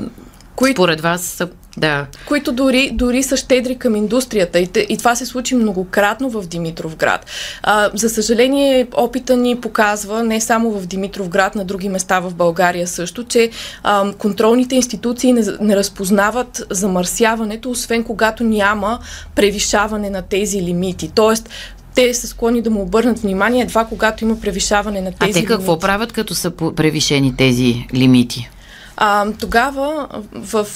които, 0.58 0.76
според 0.76 1.00
вас 1.00 1.22
са 1.22 1.48
да. 1.78 2.06
Които 2.26 2.52
дори, 2.52 2.90
дори 2.92 3.22
са 3.22 3.36
щедри 3.36 3.76
към 3.76 3.96
индустрията. 3.96 4.58
И, 4.58 4.68
и 4.88 4.98
това 4.98 5.14
се 5.14 5.26
случи 5.26 5.54
многократно 5.54 6.30
в 6.30 6.46
Димитровград. 6.46 7.26
А, 7.62 7.90
за 7.94 8.08
съжаление, 8.08 8.86
опита 8.96 9.36
ни 9.36 9.56
показва, 9.56 10.22
не 10.22 10.40
само 10.40 10.70
в 10.70 10.86
Димитровград, 10.86 11.54
на 11.54 11.64
други 11.64 11.88
места 11.88 12.20
в 12.20 12.34
България 12.34 12.86
също, 12.86 13.24
че 13.24 13.50
а, 13.82 14.12
контролните 14.12 14.74
институции 14.74 15.32
не, 15.32 15.44
не 15.60 15.76
разпознават 15.76 16.62
замърсяването, 16.70 17.70
освен 17.70 18.04
когато 18.04 18.44
няма 18.44 18.98
превишаване 19.34 20.10
на 20.10 20.22
тези 20.22 20.62
лимити. 20.62 21.10
Тоест, 21.14 21.48
те 21.94 22.14
са 22.14 22.26
склонни 22.26 22.62
да 22.62 22.70
му 22.70 22.82
обърнат 22.82 23.18
внимание 23.18 23.62
едва 23.62 23.84
когато 23.84 24.24
има 24.24 24.40
превишаване 24.40 25.00
на 25.00 25.12
тези 25.12 25.38
А 25.38 25.42
те 25.42 25.46
какво 25.46 25.72
лимити. 25.72 25.80
правят, 25.80 26.12
като 26.12 26.34
са 26.34 26.50
превишени 26.50 27.36
тези 27.36 27.86
лимити? 27.94 28.50
А, 29.00 29.26
тогава 29.40 30.08
в... 30.32 30.66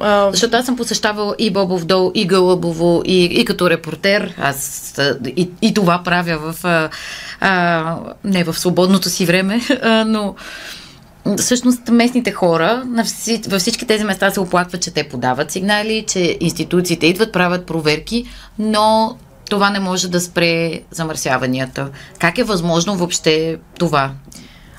А... 0.00 0.30
Защото 0.30 0.56
аз 0.56 0.66
съм 0.66 0.76
посещавала 0.76 1.34
и 1.38 1.50
Бобов 1.50 1.84
дол, 1.84 2.12
и 2.14 2.26
Гълъбово, 2.26 3.02
и, 3.04 3.24
и 3.24 3.44
като 3.44 3.70
репортер. 3.70 4.34
Аз 4.38 4.94
и, 5.36 5.50
и 5.62 5.74
това 5.74 6.02
правя 6.04 6.52
в... 6.52 6.64
А, 6.64 6.88
а, 7.40 7.98
не 8.24 8.44
в 8.44 8.58
свободното 8.58 9.08
си 9.08 9.26
време, 9.26 9.60
а, 9.82 10.04
но 10.04 10.34
всъщност 11.36 11.88
местните 11.88 12.32
хора 12.32 12.82
във 13.48 13.60
всички 13.60 13.86
тези 13.86 14.04
места 14.04 14.30
се 14.30 14.40
оплакват, 14.40 14.82
че 14.82 14.90
те 14.90 15.08
подават 15.08 15.50
сигнали, 15.50 16.04
че 16.08 16.36
институциите 16.40 17.06
идват, 17.06 17.32
правят 17.32 17.66
проверки, 17.66 18.24
но 18.58 19.16
това 19.50 19.70
не 19.70 19.80
може 19.80 20.08
да 20.08 20.20
спре 20.20 20.80
замърсяванията. 20.90 21.88
Как 22.18 22.38
е 22.38 22.44
възможно 22.44 22.96
въобще 22.96 23.56
това? 23.78 24.10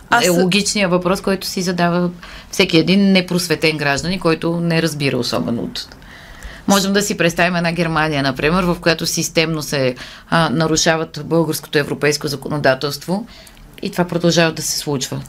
Аз... 0.09 0.25
е 0.25 0.29
логичният 0.29 0.91
въпрос, 0.91 1.21
който 1.21 1.47
си 1.47 1.61
задава 1.61 2.09
всеки 2.51 2.77
един 2.77 3.11
непросветен 3.11 3.77
граждан, 3.77 4.19
който 4.19 4.59
не 4.59 4.81
разбира 4.81 5.17
особено 5.17 5.63
от 5.63 5.87
Можем 6.67 6.93
да 6.93 7.01
си 7.01 7.17
представим 7.17 7.55
една 7.55 7.71
Германия, 7.71 8.23
например, 8.23 8.63
в 8.63 8.77
която 8.81 9.05
системно 9.05 9.61
се 9.61 9.95
а, 10.29 10.49
нарушават 10.49 11.21
българското 11.25 11.77
европейско 11.77 12.27
законодателство 12.27 13.25
и 13.81 13.91
това 13.91 14.03
продължава 14.03 14.51
да 14.51 14.61
се 14.61 14.77
случва. 14.77 15.21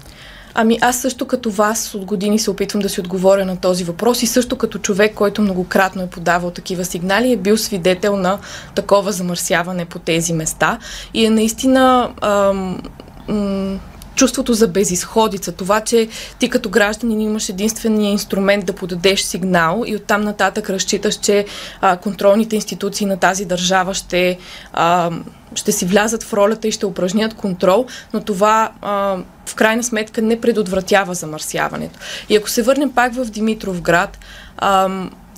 Ами 0.55 0.79
аз 0.81 1.01
също 1.01 1.27
като 1.27 1.51
вас 1.51 1.95
от 1.95 2.05
години 2.05 2.39
се 2.39 2.51
опитвам 2.51 2.83
да 2.83 2.89
си 2.89 3.01
отговоря 3.01 3.45
на 3.45 3.57
този 3.57 3.85
въпрос 3.85 4.23
и 4.23 4.27
също 4.27 4.57
като 4.57 4.79
човек, 4.79 5.15
който 5.15 5.43
многократно 5.43 6.03
е 6.03 6.11
подавал 6.11 6.51
такива 6.51 6.85
сигнали, 6.85 7.33
е 7.33 7.37
бил 7.37 7.57
свидетел 7.57 8.17
на 8.17 8.39
такова 8.75 9.13
замърсяване 9.13 9.85
по 9.85 9.99
тези 9.99 10.33
места 10.33 10.79
и 11.15 11.25
е 11.25 11.31
наистина 11.31 12.11
ам, 12.21 12.83
м- 13.29 13.79
чувството 14.19 14.55
за 14.55 14.69
безисходица, 14.69 15.53
това, 15.53 15.81
че 15.81 16.09
ти 16.39 16.49
като 16.49 16.69
гражданин 16.69 17.21
имаш 17.21 17.49
единствения 17.49 18.11
инструмент 18.11 18.67
да 18.67 18.73
подадеш 18.73 19.21
сигнал 19.21 19.83
и 19.87 19.97
оттам 19.97 20.23
нататък 20.23 20.71
разчиташ, 20.71 21.15
че 21.15 21.47
а, 21.81 21.97
контролните 21.97 22.57
институции 22.57 23.07
на 23.07 23.17
тази 23.17 23.45
държава 23.45 23.95
ще, 23.95 24.39
а, 24.73 25.11
ще 25.55 25.73
си 25.73 25.85
влязат 25.85 26.23
в 26.23 26.33
ролята 26.33 26.69
и 26.69 26.73
ще 26.73 26.87
упражнят 26.87 27.35
контрол, 27.35 27.87
но 28.13 28.21
това 28.21 28.71
а, 28.83 29.17
в 29.47 29.55
крайна 29.55 29.83
сметка 29.83 30.23
не 30.23 30.41
предотвратява 30.41 31.15
замърсяването. 31.15 31.99
И 32.29 32.37
ако 32.37 32.51
се 32.51 32.63
върнем 32.63 32.93
пак 32.93 33.15
в 33.15 33.25
Димитровград, 33.25 34.19
а, 34.57 34.89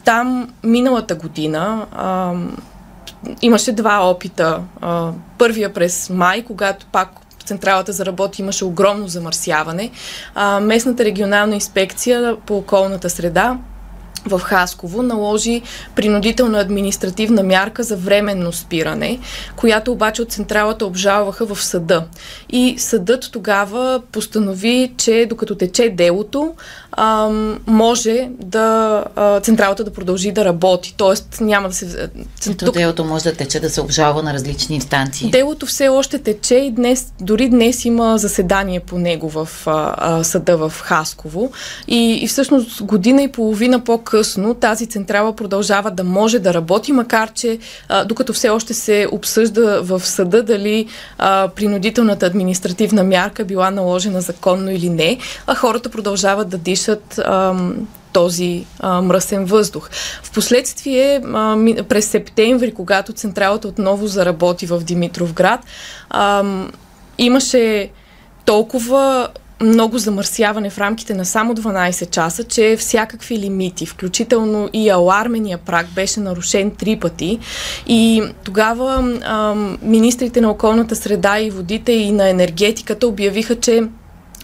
там 0.05 0.49
миналата 0.65 1.15
година 1.15 1.87
а, 1.93 2.35
имаше 3.43 3.73
два 3.73 4.11
опита. 4.11 4.63
Първия 5.39 5.73
през 5.73 6.11
май, 6.11 6.45
когато 6.45 6.87
пак 6.87 7.11
централата 7.45 7.93
за 7.93 8.07
работи 8.07 8.43
имаше 8.43 8.65
огромно 8.65 9.09
замърсяване. 9.09 9.91
А, 10.35 10.61
местната 10.61 11.05
регионална 11.05 11.55
инспекция 11.55 12.37
по 12.47 12.57
околната 12.57 13.11
среда 13.11 13.59
в 14.27 14.41
Хасково 14.41 15.03
наложи 15.03 15.63
принудителна 15.95 16.61
административна 16.61 17.43
мярка 17.43 17.83
за 17.83 17.97
временно 17.97 18.53
спиране, 18.53 19.19
която 19.57 19.93
обаче 19.93 20.23
от 20.23 20.33
централата 20.33 20.87
обжалваха 20.87 21.47
в 21.47 21.63
съда. 21.63 22.05
И 22.51 22.75
съдът 22.79 23.29
тогава 23.33 24.03
постанови, 24.13 24.93
че 24.97 25.27
докато 25.29 25.55
тече 25.55 25.89
делото, 25.89 26.55
може 27.67 28.29
да 28.39 29.05
а, 29.17 29.41
централата 29.41 29.85
да 29.85 29.93
продължи 29.93 30.33
да 30.33 30.45
работи. 30.45 30.95
Тоест 30.97 31.39
няма 31.41 31.69
да 31.69 31.75
се... 31.75 32.09
Ето 32.51 32.65
Док... 32.65 32.75
делото 32.75 33.05
може 33.05 33.25
да 33.25 33.33
тече, 33.35 33.61
да 33.61 33.71
се 33.71 33.81
обжалва 33.81 34.23
на 34.23 34.35
различни 34.35 34.77
инстанции. 34.77 35.31
Делото 35.31 35.67
все 35.67 35.89
още 35.89 36.19
тече 36.19 36.55
и 36.55 36.71
днес, 36.71 37.13
дори 37.21 37.49
днес 37.49 37.85
има 37.85 38.19
заседание 38.19 38.81
по 38.81 38.99
него 38.99 39.29
в 39.29 39.49
а, 39.67 39.95
а, 39.99 40.25
съда 40.25 40.57
в 40.57 40.73
Хасково. 40.81 41.53
И, 41.89 42.19
и 42.23 42.29
всъщност 42.29 42.83
година 42.83 43.23
и 43.23 43.33
половина 43.33 43.85
по-късно 44.11 44.55
тази 44.55 44.87
централа 44.87 45.37
продължава 45.37 45.91
да 45.91 46.05
може 46.05 46.39
да 46.39 46.55
работи, 46.55 46.93
макар 46.93 47.33
че 47.33 47.59
а, 47.89 48.05
докато 48.05 48.33
все 48.33 48.49
още 48.49 48.75
се 48.75 49.07
обсъжда 49.13 49.81
в 49.83 50.01
съда 50.01 50.43
дали 50.43 50.87
а, 51.19 51.49
принудителната 51.49 52.27
административна 52.27 53.05
мярка 53.05 53.45
била 53.45 53.71
наложена 53.71 54.21
законно 54.21 54.71
или 54.71 54.89
не, 54.89 55.19
а 55.47 55.55
хората 55.55 55.91
продължават 55.91 56.49
да 56.49 56.59
дишат 56.59 57.19
ам, 57.19 57.89
този 58.13 58.65
а, 58.81 59.03
мръсен 59.03 59.45
въздух. 59.45 59.91
Впоследствие, 60.23 61.23
а, 61.35 61.57
през 61.89 62.07
септември, 62.07 62.75
когато 62.75 63.13
централата 63.13 63.69
отново 63.69 64.07
заработи 64.07 64.67
в 64.67 64.81
Димитровград, 64.81 65.61
ам, 66.11 66.73
имаше 67.19 67.91
толкова 68.45 69.29
много 69.63 69.99
замърсяване 69.99 70.71
в 70.71 70.79
рамките 70.79 71.15
на 71.15 71.25
само 71.25 71.55
12 71.55 72.11
часа, 72.11 72.45
че 72.45 72.77
всякакви 72.79 73.39
лимити, 73.39 73.87
включително 73.87 74.69
и 74.73 74.91
алармения 74.91 75.59
прак, 75.59 75.87
беше 75.95 76.21
нарушен 76.21 76.71
три 76.71 76.97
пъти. 76.97 77.39
И 77.87 78.23
тогава 78.45 79.19
ам, 79.25 79.79
министрите 79.83 80.41
на 80.41 80.51
околната 80.51 80.97
среда 80.97 81.41
и 81.41 81.51
водите 81.51 81.93
и 81.93 82.13
на 82.13 82.29
енергетиката 82.29 83.07
обявиха, 83.07 83.61
че 83.61 83.83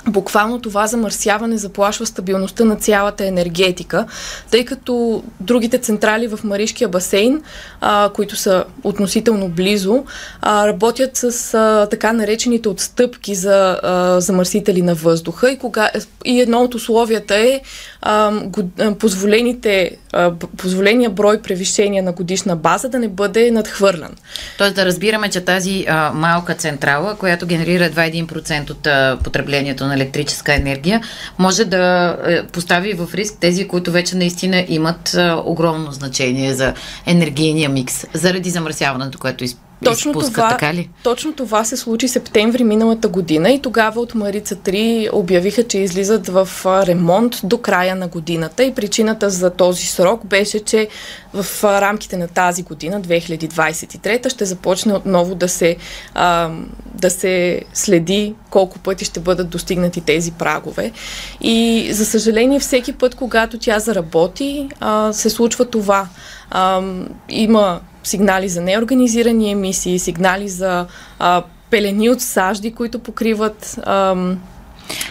буквално 0.09 0.61
това 0.61 0.87
замърсяване 0.87 1.57
заплашва 1.57 2.07
стабилността 2.07 2.65
на 2.65 2.77
цялата 2.77 3.27
енергетика, 3.27 4.07
тъй 4.51 4.65
като 4.65 5.23
другите 5.41 5.79
централи 5.79 6.27
в 6.27 6.41
Маришкия 6.45 6.89
басейн, 6.89 7.43
а, 7.81 8.11
които 8.15 8.37
са 8.37 8.65
относително 8.85 9.49
близо, 9.49 10.05
а, 10.43 10.67
работят 10.67 11.11
с 11.17 11.55
а, 11.55 11.89
така 11.91 12.13
наречените 12.13 12.69
отстъпки 12.69 13.35
за 13.35 13.81
а, 13.83 14.21
замърсители 14.21 14.83
на 14.83 14.95
въздуха 14.95 15.51
и, 15.51 15.59
кога, 15.59 15.91
и 16.25 16.41
едно 16.41 16.63
от 16.63 16.75
условията 16.75 17.37
е 17.37 17.61
а, 18.03 18.33
го, 18.45 18.71
а, 18.79 18.95
позволените, 18.95 19.91
а, 20.13 20.33
позволения 20.57 21.11
брой 21.11 21.43
превишения 21.43 22.03
на 22.03 22.13
годишна 22.13 22.57
база 22.57 22.89
да 22.89 22.99
не 22.99 23.09
бъде 23.09 23.51
надхвърлян. 23.51 24.15
Тоест 24.59 24.75
да 24.75 24.87
разбираме, 24.87 25.31
че 25.31 25.41
тази 25.41 25.85
а, 25.89 26.13
малка 26.15 26.55
централа, 26.55 27.17
която 27.17 27.47
генерира 27.47 27.91
2-1% 27.91 28.71
от 28.71 28.87
а, 28.87 29.19
потреблението 29.25 29.87
на 29.87 29.96
електрическа 29.97 30.55
енергия, 30.55 31.00
може 31.38 31.65
да 31.65 32.17
е, 32.26 32.47
постави 32.47 32.93
в 32.93 33.15
риск 33.15 33.35
тези, 33.41 33.69
които 33.69 33.93
вече 33.93 34.17
наистина 34.17 34.65
имат 34.69 35.15
е, 35.15 35.33
огромно 35.45 35.93
значение 35.93 36.55
за 36.55 36.75
енергийния 37.07 37.69
микс, 37.69 38.05
заради 38.15 38.50
замърсяването, 38.50 39.19
което 39.19 39.45
изпълнява 39.45 39.66
точно 39.85 40.11
изпуска, 40.11 40.33
това, 40.33 40.49
така 40.49 40.75
ли? 40.75 40.90
Точно 41.02 41.33
това 41.33 41.64
се 41.64 41.76
случи 41.76 42.09
септември 42.09 42.64
миналата 42.64 43.09
година 43.09 43.50
и 43.50 43.62
тогава 43.62 44.00
от 44.00 44.14
Марица 44.14 44.56
3 44.56 45.11
обявиха, 45.12 45.62
че 45.62 45.78
излизат 45.78 46.28
в 46.28 46.49
ремонт 46.66 47.40
до 47.45 47.59
края 47.59 47.97
на 47.97 48.09
годината 48.09 48.64
и 48.64 48.75
причината 48.75 49.30
за 49.30 49.50
този 49.50 49.87
срок 49.87 50.26
беше, 50.26 50.61
че 50.61 50.88
в 51.35 51.64
рамките 51.64 52.16
на 52.16 52.28
тази 52.28 52.62
година, 52.62 53.00
2023, 53.00 54.28
ще 54.28 54.45
започне 54.45 54.95
отново 54.95 55.35
да 55.35 55.49
се, 55.49 55.76
а, 56.14 56.50
да 56.95 57.11
се 57.11 57.62
следи 57.75 58.35
колко 58.50 58.78
пъти 58.78 59.04
ще 59.04 59.21
бъдат 59.21 59.49
достигнати 59.49 60.00
тези 60.00 60.33
прагове. 60.33 60.92
И 61.40 61.88
за 61.92 62.06
съжаление, 62.06 62.61
всеки 62.61 62.92
път, 62.92 63.14
когато 63.14 63.59
тя 63.59 63.78
заработи, 63.78 64.68
а, 64.80 65.12
се 65.12 65.30
случва 65.30 65.64
това. 65.64 66.09
А, 66.50 66.83
има 67.28 67.80
сигнали 68.07 68.49
за 68.49 68.61
неорганизирани 68.61 69.51
емисии, 69.51 69.99
сигнали 69.99 70.49
за 70.49 70.87
а, 71.19 71.43
пелени 71.71 72.11
от 72.11 72.21
сажди, 72.21 72.75
които 72.75 72.99
покриват. 72.99 73.79
Ам... 73.87 74.41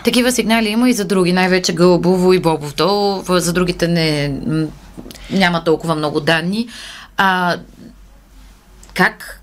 Такива 0.03 0.31
сигнали 0.31 0.69
има 0.69 0.89
и 0.89 0.93
за 0.93 1.05
други, 1.05 1.33
най-вече 1.33 1.73
Гълбово 1.73 2.33
и 2.33 2.39
Бобов. 2.39 2.73
За 3.29 3.53
другите 3.53 3.87
не, 3.87 4.39
няма 5.31 5.63
толкова 5.63 5.95
много 5.95 6.19
данни. 6.19 6.67
А, 7.17 7.57
как 8.93 9.41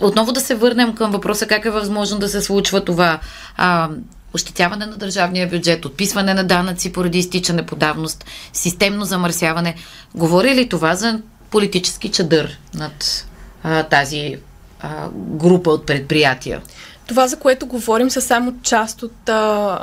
отново 0.00 0.32
да 0.32 0.40
се 0.40 0.54
върнем 0.54 0.94
към 0.94 1.10
въпроса 1.10 1.46
как 1.46 1.64
е 1.64 1.70
възможно 1.70 2.18
да 2.18 2.28
се 2.28 2.40
случва 2.40 2.84
това. 2.84 3.20
А, 3.56 3.88
ощетяване 4.34 4.86
на 4.86 4.96
държавния 4.96 5.48
бюджет, 5.48 5.84
отписване 5.84 6.34
на 6.34 6.44
данъци 6.44 6.92
поради 6.92 7.18
изтичане 7.18 7.66
по 7.66 7.76
давност, 7.76 8.24
системно 8.52 9.04
замърсяване. 9.04 9.74
Говори 10.14 10.54
ли 10.54 10.68
това 10.68 10.94
за 10.94 11.20
политически 11.50 12.10
чадър 12.10 12.58
над 12.74 13.26
а, 13.62 13.82
тази 13.82 14.36
а, 14.80 15.08
група 15.14 15.70
от 15.70 15.86
предприятия? 15.86 16.62
Това, 17.06 17.28
за 17.28 17.36
което 17.36 17.66
говорим, 17.66 18.10
са 18.10 18.20
само 18.20 18.54
част 18.62 19.02
от, 19.02 19.28
а, 19.28 19.32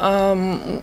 а, 0.01 0.35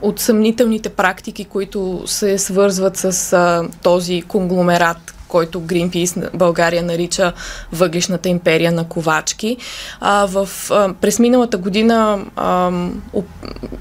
от 0.02 0.20
съмнителните 0.20 0.88
практики, 0.88 1.44
които 1.44 2.02
се 2.06 2.38
свързват 2.38 2.96
с 2.96 3.32
а, 3.32 3.68
този 3.82 4.22
конгломерат, 4.22 5.14
който 5.28 5.60
Greenpeace 5.60 6.36
България 6.36 6.82
нарича 6.82 7.32
въглишната 7.72 8.28
империя 8.28 8.72
на 8.72 8.88
ковачки. 8.88 9.56
А, 10.00 10.26
в, 10.26 10.48
а, 10.70 10.94
през 11.00 11.18
миналата 11.18 11.58
година 11.58 12.24
а, 12.36 12.70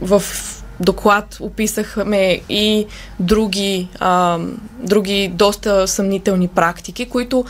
в 0.01 0.23
доклад 0.79 1.37
описахме 1.41 2.39
и 2.49 2.85
други, 3.19 3.87
а, 3.99 4.39
други 4.79 5.31
доста 5.33 5.87
съмнителни 5.87 6.47
практики, 6.47 7.09
които 7.09 7.45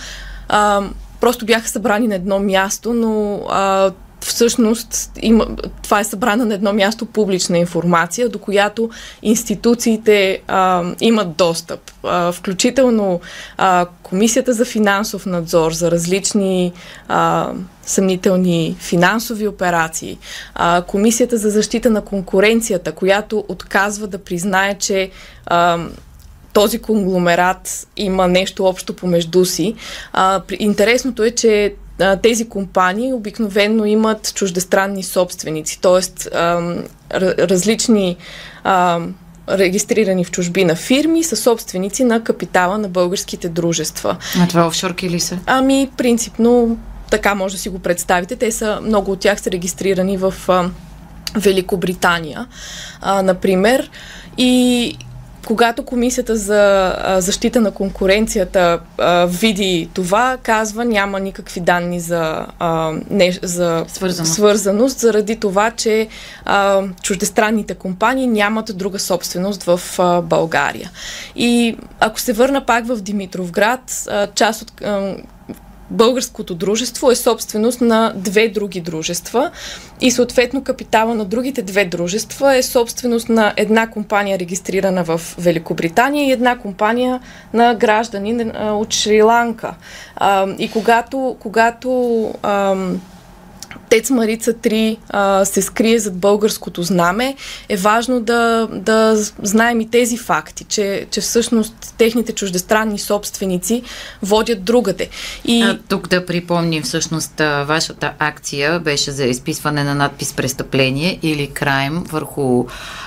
а, 0.49 0.81
просто 1.21 1.45
бяха 1.45 1.67
събрани 1.67 2.07
на 2.07 2.15
едно 2.15 2.39
място, 2.39 2.93
но 2.93 3.41
а, 3.49 3.91
всъщност 4.23 5.11
има, 5.21 5.47
това 5.83 5.99
е 5.99 6.03
събрана 6.03 6.45
на 6.45 6.53
едно 6.53 6.73
място 6.73 7.05
публична 7.05 7.57
информация, 7.57 8.29
до 8.29 8.39
която 8.39 8.89
институциите 9.21 10.41
а, 10.47 10.83
имат 11.01 11.35
достъп. 11.35 11.79
А, 12.03 12.31
включително 12.31 13.21
а, 13.57 13.85
Комисията 14.03 14.53
за 14.53 14.65
финансов 14.65 15.25
надзор 15.25 15.71
за 15.71 15.91
различни 15.91 16.73
а, 17.07 17.51
съмнителни 17.85 18.75
финансови 18.79 19.47
операции, 19.47 20.17
а, 20.55 20.81
Комисията 20.81 21.37
за 21.37 21.49
защита 21.49 21.89
на 21.89 22.01
конкуренцията, 22.01 22.91
която 22.91 23.45
отказва 23.47 24.07
да 24.07 24.17
признае, 24.17 24.73
че 24.73 25.09
а, 25.45 25.79
този 26.53 26.79
конгломерат 26.79 27.87
има 27.97 28.27
нещо 28.27 28.65
общо 28.65 28.95
помежду 28.95 29.45
си. 29.45 29.75
А, 30.13 30.41
интересното 30.59 31.23
е, 31.23 31.31
че 31.31 31.73
тези 32.21 32.49
компании 32.49 33.13
обикновено 33.13 33.85
имат 33.85 34.33
чуждестранни 34.35 35.03
собственици, 35.03 35.81
т.е. 35.81 36.01
различни 37.21 38.17
а, 38.63 38.99
регистрирани 39.49 40.25
в 40.25 40.31
чужбина 40.31 40.75
фирми 40.75 41.23
са 41.23 41.35
собственици 41.35 42.03
на 42.03 42.23
капитала 42.23 42.77
на 42.77 42.87
българските 42.87 43.49
дружества. 43.49 44.17
А 44.39 44.47
това 44.47 44.67
офшорки 44.67 45.09
ли 45.09 45.19
са? 45.19 45.39
Ами, 45.45 45.89
принципно, 45.97 46.77
така 47.09 47.35
може 47.35 47.55
да 47.55 47.61
си 47.61 47.69
го 47.69 47.79
представите. 47.79 48.35
Те 48.35 48.51
са, 48.51 48.79
много 48.83 49.11
от 49.11 49.19
тях 49.19 49.41
са 49.41 49.51
регистрирани 49.51 50.17
в 50.17 50.33
а, 50.47 50.69
Великобритания, 51.35 52.47
а, 53.01 53.21
например. 53.21 53.89
И 54.37 54.97
когато 55.47 55.85
Комисията 55.85 56.35
за 56.35 56.95
а, 56.97 57.21
защита 57.21 57.61
на 57.61 57.71
конкуренцията 57.71 58.79
а, 58.97 59.25
види 59.25 59.89
това, 59.93 60.37
казва 60.43 60.85
няма 60.85 61.19
никакви 61.19 61.59
данни 61.59 61.99
за, 61.99 62.45
а, 62.59 62.93
не, 63.09 63.31
за 63.41 63.85
свързаност. 63.87 64.33
свързаност, 64.33 64.99
заради 64.99 65.35
това, 65.35 65.71
че 65.71 66.07
а, 66.45 66.81
чуждестранните 67.01 67.73
компании 67.73 68.27
нямат 68.27 68.77
друга 68.77 68.99
собственост 68.99 69.63
в 69.63 69.81
а, 69.99 70.21
България. 70.21 70.91
И 71.35 71.77
ако 71.99 72.19
се 72.19 72.33
върна 72.33 72.65
пак 72.65 72.85
в 72.87 72.95
Димитровград, 73.01 74.05
а, 74.09 74.27
част 74.27 74.61
от 74.61 74.81
а, 74.81 75.15
българското 75.89 76.55
дружество 76.55 77.11
е 77.11 77.15
собственост 77.15 77.81
на 77.81 78.13
две 78.15 78.47
други 78.47 78.81
дружества 78.81 79.51
и 80.01 80.11
съответно 80.11 80.63
капитала 80.63 81.15
на 81.15 81.25
другите 81.25 81.61
две 81.61 81.85
дружества 81.85 82.55
е 82.55 82.63
собственост 82.63 83.29
на 83.29 83.53
една 83.57 83.87
компания 83.87 84.39
регистрирана 84.39 85.03
в 85.03 85.21
Великобритания 85.37 86.27
и 86.27 86.31
една 86.31 86.57
компания 86.57 87.19
на 87.53 87.75
граждани 87.75 88.51
от 88.55 88.93
Шри-Ланка. 88.93 89.73
И 90.57 90.71
когато, 90.71 91.35
когато 91.39 91.89
Тец 93.89 94.09
Марица 94.09 94.53
3 94.53 94.97
а, 95.09 95.45
се 95.45 95.61
скрие 95.61 95.99
зад 95.99 96.17
българското 96.17 96.83
знаме, 96.83 97.35
е 97.69 97.77
важно 97.77 98.21
да, 98.21 98.67
да 98.71 99.15
знаем 99.43 99.81
и 99.81 99.89
тези 99.89 100.17
факти, 100.17 100.63
че, 100.63 101.07
че 101.11 101.21
всъщност 101.21 101.93
техните 101.97 102.33
чуждестранни 102.33 102.99
собственици 102.99 103.83
водят 104.21 104.63
другаде. 104.63 105.09
И... 105.45 105.61
А, 105.61 105.79
тук 105.89 106.07
да 106.07 106.25
припомним, 106.25 106.83
всъщност 106.83 107.33
вашата 107.65 108.13
акция 108.19 108.79
беше 108.79 109.11
за 109.11 109.25
изписване 109.25 109.83
на 109.83 109.95
надпис 109.95 110.33
престъпление 110.33 111.19
или 111.23 111.47
краем 111.47 112.03
върху 112.03 112.65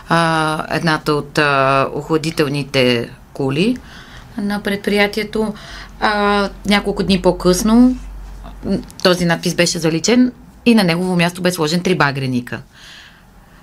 а, 0.09 0.77
едната 0.77 1.13
от 1.13 1.39
а, 1.39 1.89
охладителните 1.95 3.11
кули 3.33 3.77
на 4.39 4.63
предприятието. 4.63 5.55
А, 6.01 6.49
няколко 6.67 7.03
дни 7.03 7.23
по-късно 7.23 7.97
този 9.03 9.25
надпис 9.25 9.55
беше 9.55 9.79
заличен 9.79 10.33
и 10.67 10.75
на 10.75 10.85
негово 10.85 11.17
място 11.17 11.43
бе 11.43 11.53
сложен 11.53 11.81
три 11.81 11.95
багреника. 11.95 12.61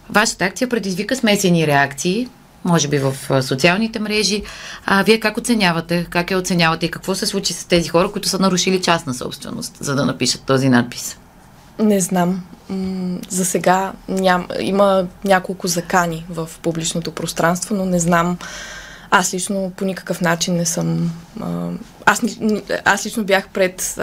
Вашата 0.09 0.45
акция 0.45 0.69
предизвика 0.69 1.15
смесени 1.15 1.67
реакции, 1.67 2.27
може 2.65 2.87
би 2.87 2.99
в 2.99 3.43
социалните 3.43 3.99
мрежи. 3.99 4.43
А 4.85 5.03
вие 5.03 5.19
как 5.19 5.37
оценявате? 5.37 6.07
Как 6.09 6.31
я 6.31 6.37
оценявате 6.37 6.85
и 6.85 6.91
какво 6.91 7.15
се 7.15 7.25
случи 7.25 7.53
с 7.53 7.65
тези 7.65 7.89
хора, 7.89 8.11
които 8.11 8.29
са 8.29 8.39
нарушили 8.39 8.81
частна 8.81 9.13
собственост, 9.13 9.77
за 9.79 9.95
да 9.95 10.05
напишат 10.05 10.41
този 10.41 10.69
надпис? 10.69 11.17
Не 11.79 11.99
знам. 11.99 12.43
За 13.29 13.45
сега 13.45 13.93
ням, 14.09 14.47
има 14.59 15.05
няколко 15.23 15.67
закани 15.67 16.25
в 16.29 16.49
публичното 16.61 17.11
пространство, 17.11 17.75
но 17.75 17.85
не 17.85 17.99
знам 17.99 18.37
аз 19.15 19.33
лично 19.33 19.71
по 19.77 19.85
никакъв 19.85 20.21
начин 20.21 20.55
не 20.55 20.65
съм. 20.65 21.11
Аз, 22.05 22.21
аз 22.85 23.05
лично 23.05 23.23
бях 23.23 23.47
пред 23.47 23.95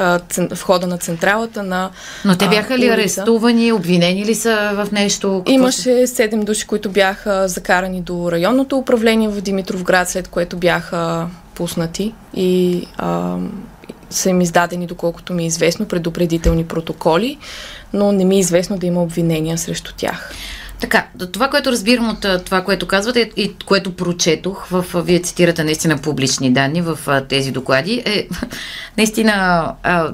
входа 0.51 0.87
на 0.87 0.99
централата 0.99 1.63
на. 1.63 1.91
Но 2.25 2.37
те 2.37 2.49
бяха 2.49 2.79
ли 2.79 2.89
арестувани, 2.89 3.73
обвинени 3.73 4.25
ли 4.25 4.35
са 4.35 4.71
в 4.75 4.93
нещо? 4.93 5.33
Какво 5.39 5.53
Имаше 5.53 6.07
седем 6.07 6.41
души, 6.41 6.67
които 6.67 6.91
бяха 6.91 7.49
закарани 7.49 8.01
до 8.01 8.33
районното 8.33 8.79
управление 8.79 9.29
в 9.29 9.41
Димитровград, 9.41 10.09
след 10.09 10.29
което 10.29 10.57
бяха 10.57 11.27
пуснати 11.55 12.15
и 12.35 12.87
а, 12.97 13.37
са 14.11 14.31
им 14.31 14.41
издадени, 14.41 14.87
доколкото 14.87 15.33
ми 15.33 15.43
е 15.43 15.47
известно, 15.47 15.87
предупредителни 15.87 16.65
протоколи, 16.65 17.39
но 17.93 18.13
не 18.13 18.25
ми 18.25 18.37
е 18.37 18.39
известно 18.39 18.79
да 18.79 18.87
има 18.87 19.03
обвинения 19.03 19.59
срещу 19.59 19.93
тях. 19.97 20.33
Така, 20.81 21.07
това, 21.33 21.49
което 21.49 21.73
разбирам 21.73 22.09
от 22.09 22.45
това, 22.45 22.65
което 22.65 22.87
казвате 22.87 23.31
и 23.37 23.55
което 23.67 23.97
прочетох, 23.97 24.67
в, 24.67 25.03
вие 25.03 25.23
цитирате 25.23 25.65
наистина 25.65 25.99
публични 25.99 26.53
данни 26.53 26.83
в 26.83 26.99
тези 27.29 27.53
доклади, 27.53 28.03
е 28.07 28.29
наистина 28.97 29.33
а, 29.83 30.13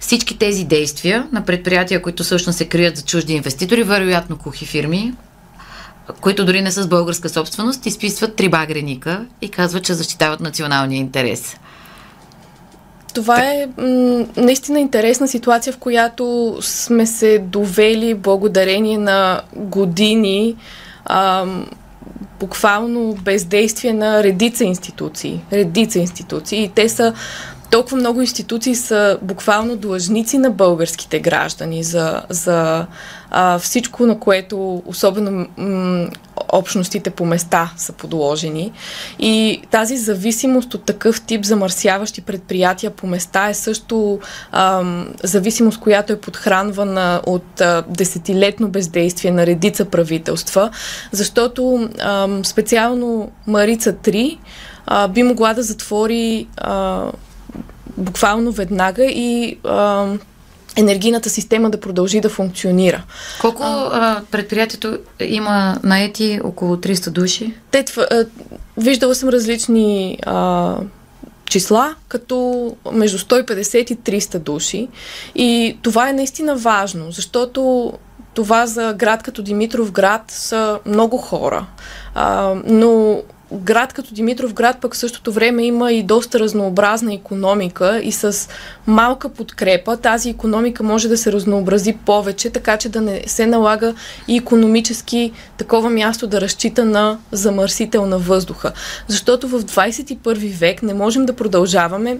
всички 0.00 0.38
тези 0.38 0.64
действия 0.64 1.28
на 1.32 1.44
предприятия, 1.44 2.02
които 2.02 2.22
всъщност 2.22 2.58
се 2.58 2.68
крият 2.68 2.96
за 2.96 3.04
чужди 3.04 3.32
инвеститори, 3.32 3.82
вероятно 3.82 4.38
кухи 4.38 4.66
фирми, 4.66 5.14
които 6.20 6.44
дори 6.44 6.62
не 6.62 6.70
са 6.72 6.82
с 6.82 6.88
българска 6.88 7.28
собственост, 7.28 7.86
изписват 7.86 8.36
три 8.36 8.48
багреника 8.48 9.26
и 9.40 9.48
казват, 9.48 9.84
че 9.84 9.94
защитават 9.94 10.40
националния 10.40 10.98
интерес. 10.98 11.56
Това 13.16 13.40
е 13.40 13.68
м- 13.78 14.26
наистина 14.36 14.80
интересна 14.80 15.28
ситуация, 15.28 15.72
в 15.72 15.78
която 15.78 16.56
сме 16.60 17.06
се 17.06 17.38
довели 17.38 18.14
благодарение 18.14 18.98
на 18.98 19.40
години 19.54 20.56
а, 21.04 21.46
буквално 22.40 23.14
бездействие 23.14 23.92
на 23.92 24.22
редица 24.22 24.64
институции. 24.64 25.40
Редица 25.52 25.98
институции. 25.98 26.64
И 26.64 26.68
те 26.68 26.88
са 26.88 27.14
толкова 27.70 27.96
много 27.96 28.20
институции 28.20 28.74
са 28.74 29.18
буквално 29.22 29.76
длъжници 29.76 30.38
на 30.38 30.50
българските 30.50 31.20
граждани 31.20 31.82
за, 31.82 32.22
за 32.28 32.86
а, 33.30 33.58
всичко, 33.58 34.06
на 34.06 34.20
което 34.20 34.82
особено 34.86 35.46
м- 35.56 36.08
общностите 36.52 37.10
по 37.10 37.24
места 37.24 37.72
са 37.76 37.92
подложени. 37.92 38.72
И 39.18 39.62
тази 39.70 39.96
зависимост 39.96 40.74
от 40.74 40.84
такъв 40.84 41.20
тип 41.20 41.44
замърсяващи 41.44 42.20
предприятия 42.20 42.90
по 42.90 43.06
места 43.06 43.48
е 43.48 43.54
също 43.54 44.20
а, 44.52 44.82
зависимост, 45.22 45.80
която 45.80 46.12
е 46.12 46.20
подхранвана 46.20 47.20
от 47.26 47.60
а, 47.60 47.84
десетилетно 47.88 48.68
бездействие 48.68 49.30
на 49.30 49.46
редица 49.46 49.84
правителства, 49.84 50.70
защото 51.12 51.88
а, 52.00 52.28
специално 52.42 53.30
Марица 53.46 53.92
3 53.92 54.38
а, 54.86 55.08
би 55.08 55.22
могла 55.22 55.54
да 55.54 55.62
затвори 55.62 56.46
а, 56.56 57.04
буквално 57.96 58.52
веднага 58.52 59.04
и 59.04 59.58
а, 59.64 60.06
енергийната 60.76 61.30
система 61.30 61.70
да 61.70 61.80
продължи 61.80 62.20
да 62.20 62.28
функционира. 62.28 63.02
Колко 63.40 63.62
а, 63.62 64.22
предприятието 64.30 64.98
има 65.20 65.78
наети 65.82 66.40
около 66.44 66.76
300 66.76 67.10
души? 67.10 67.54
Те, 67.70 67.84
а, 67.98 68.24
виждала 68.76 69.14
съм 69.14 69.28
различни 69.28 70.18
а, 70.26 70.74
числа, 71.44 71.94
като 72.08 72.76
между 72.92 73.18
150 73.18 73.92
и 73.92 74.20
300 74.20 74.38
души. 74.38 74.88
И 75.34 75.78
това 75.82 76.08
е 76.08 76.12
наистина 76.12 76.56
важно, 76.56 77.10
защото 77.10 77.92
това 78.34 78.66
за 78.66 78.94
град 78.98 79.22
като 79.22 79.42
Димитров 79.42 79.92
град 79.92 80.22
са 80.28 80.78
много 80.86 81.16
хора. 81.16 81.66
А, 82.14 82.54
но 82.66 83.22
град 83.52 83.92
като 83.92 84.14
Димитров 84.14 84.54
град 84.54 84.76
пък 84.80 84.94
в 84.94 84.98
същото 84.98 85.32
време 85.32 85.64
има 85.64 85.92
и 85.92 86.02
доста 86.02 86.40
разнообразна 86.40 87.14
економика 87.14 88.00
и 88.02 88.12
с 88.12 88.48
малка 88.86 89.28
подкрепа 89.28 89.96
тази 89.96 90.30
економика 90.30 90.82
може 90.82 91.08
да 91.08 91.16
се 91.16 91.32
разнообрази 91.32 91.92
повече, 91.92 92.50
така 92.50 92.76
че 92.76 92.88
да 92.88 93.00
не 93.00 93.22
се 93.26 93.46
налага 93.46 93.94
и 94.28 94.36
економически 94.36 95.32
такова 95.56 95.90
място 95.90 96.26
да 96.26 96.40
разчита 96.40 96.84
на 96.84 97.18
замърсител 97.32 98.06
на 98.06 98.18
въздуха. 98.18 98.72
Защото 99.08 99.48
в 99.48 99.62
21 99.62 100.58
век 100.58 100.82
не 100.82 100.94
можем 100.94 101.26
да 101.26 101.36
продължаваме 101.36 102.18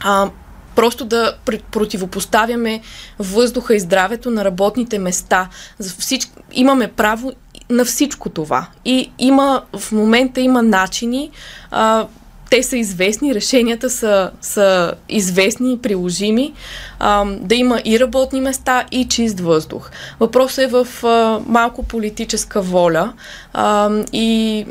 а, 0.00 0.30
просто 0.74 1.04
да 1.04 1.36
противопоставяме 1.70 2.80
въздуха 3.18 3.74
и 3.74 3.80
здравето 3.80 4.30
на 4.30 4.44
работните 4.44 4.98
места. 4.98 5.48
За 5.78 5.94
всички, 5.98 6.32
имаме 6.52 6.88
право 6.88 7.32
на 7.70 7.84
всичко 7.84 8.28
това. 8.28 8.66
И 8.84 9.10
има, 9.18 9.62
в 9.78 9.92
момента 9.92 10.40
има 10.40 10.62
начини, 10.62 11.30
а, 11.70 12.06
те 12.50 12.62
са 12.62 12.76
известни, 12.76 13.34
решенията 13.34 13.90
са, 13.90 14.30
са 14.40 14.92
известни 15.08 15.72
и 15.72 15.78
приложими, 15.78 16.52
а, 16.98 17.24
да 17.24 17.54
има 17.54 17.80
и 17.84 18.00
работни 18.00 18.40
места, 18.40 18.84
и 18.90 19.08
чист 19.08 19.40
въздух. 19.40 19.90
Въпросът 20.20 20.58
е 20.58 20.66
в 20.66 21.04
а, 21.04 21.40
малко 21.46 21.82
политическа 21.82 22.62
воля 22.62 23.12
а, 23.52 23.90
и 24.12 24.66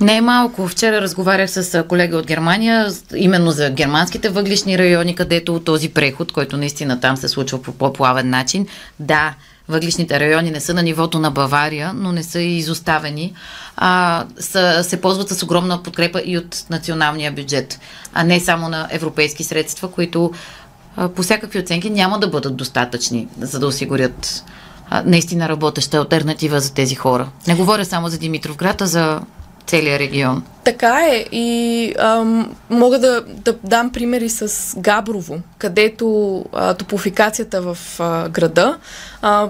не 0.00 0.16
е 0.16 0.20
малко. 0.20 0.68
Вчера 0.68 1.00
разговарях 1.00 1.50
с 1.50 1.84
колеги 1.88 2.14
от 2.14 2.26
Германия, 2.26 2.88
именно 3.16 3.50
за 3.50 3.70
германските 3.70 4.28
въглишни 4.28 4.78
райони, 4.78 5.14
където 5.14 5.60
този 5.60 5.88
преход, 5.88 6.32
който 6.32 6.56
наистина 6.56 7.00
там 7.00 7.16
се 7.16 7.28
случва 7.28 7.62
по 7.62 7.72
по-плавен 7.72 8.30
начин, 8.30 8.66
да, 9.00 9.34
въглишните 9.68 10.20
райони 10.20 10.50
не 10.50 10.60
са 10.60 10.74
на 10.74 10.82
нивото 10.82 11.18
на 11.18 11.30
Бавария, 11.30 11.92
но 11.94 12.12
не 12.12 12.22
са 12.22 12.40
и 12.40 12.56
изоставени, 12.56 13.32
а, 13.76 14.24
са, 14.40 14.84
се 14.84 15.00
ползват 15.00 15.28
с 15.28 15.42
огромна 15.42 15.82
подкрепа 15.82 16.22
и 16.24 16.38
от 16.38 16.64
националния 16.70 17.32
бюджет, 17.32 17.80
а 18.14 18.24
не 18.24 18.40
само 18.40 18.68
на 18.68 18.88
европейски 18.90 19.44
средства, 19.44 19.90
които 19.90 20.32
а, 20.96 21.08
по 21.08 21.22
всякакви 21.22 21.58
оценки 21.58 21.90
няма 21.90 22.18
да 22.18 22.28
бъдат 22.28 22.56
достатъчни, 22.56 23.28
за 23.40 23.58
да 23.58 23.66
осигурят 23.66 24.44
а, 24.90 25.02
наистина 25.06 25.48
работеща 25.48 25.96
альтернатива 25.96 26.60
за 26.60 26.74
тези 26.74 26.94
хора. 26.94 27.28
Не 27.46 27.54
говоря 27.54 27.84
само 27.84 28.08
за 28.08 28.18
Димитровград, 28.18 28.80
а 28.80 28.86
за 28.86 29.20
целия 29.68 29.98
регион. 29.98 30.42
Така 30.64 31.06
е 31.06 31.24
и 31.32 31.94
ам, 31.98 32.56
мога 32.70 32.98
да, 32.98 33.24
да 33.26 33.54
дам 33.64 33.92
примери 33.92 34.28
с 34.28 34.74
Габрово, 34.78 35.40
където 35.58 36.44
а, 36.52 36.74
топофикацията 36.74 37.62
в 37.62 37.78
а, 38.00 38.28
града 38.28 38.78
а, 39.22 39.48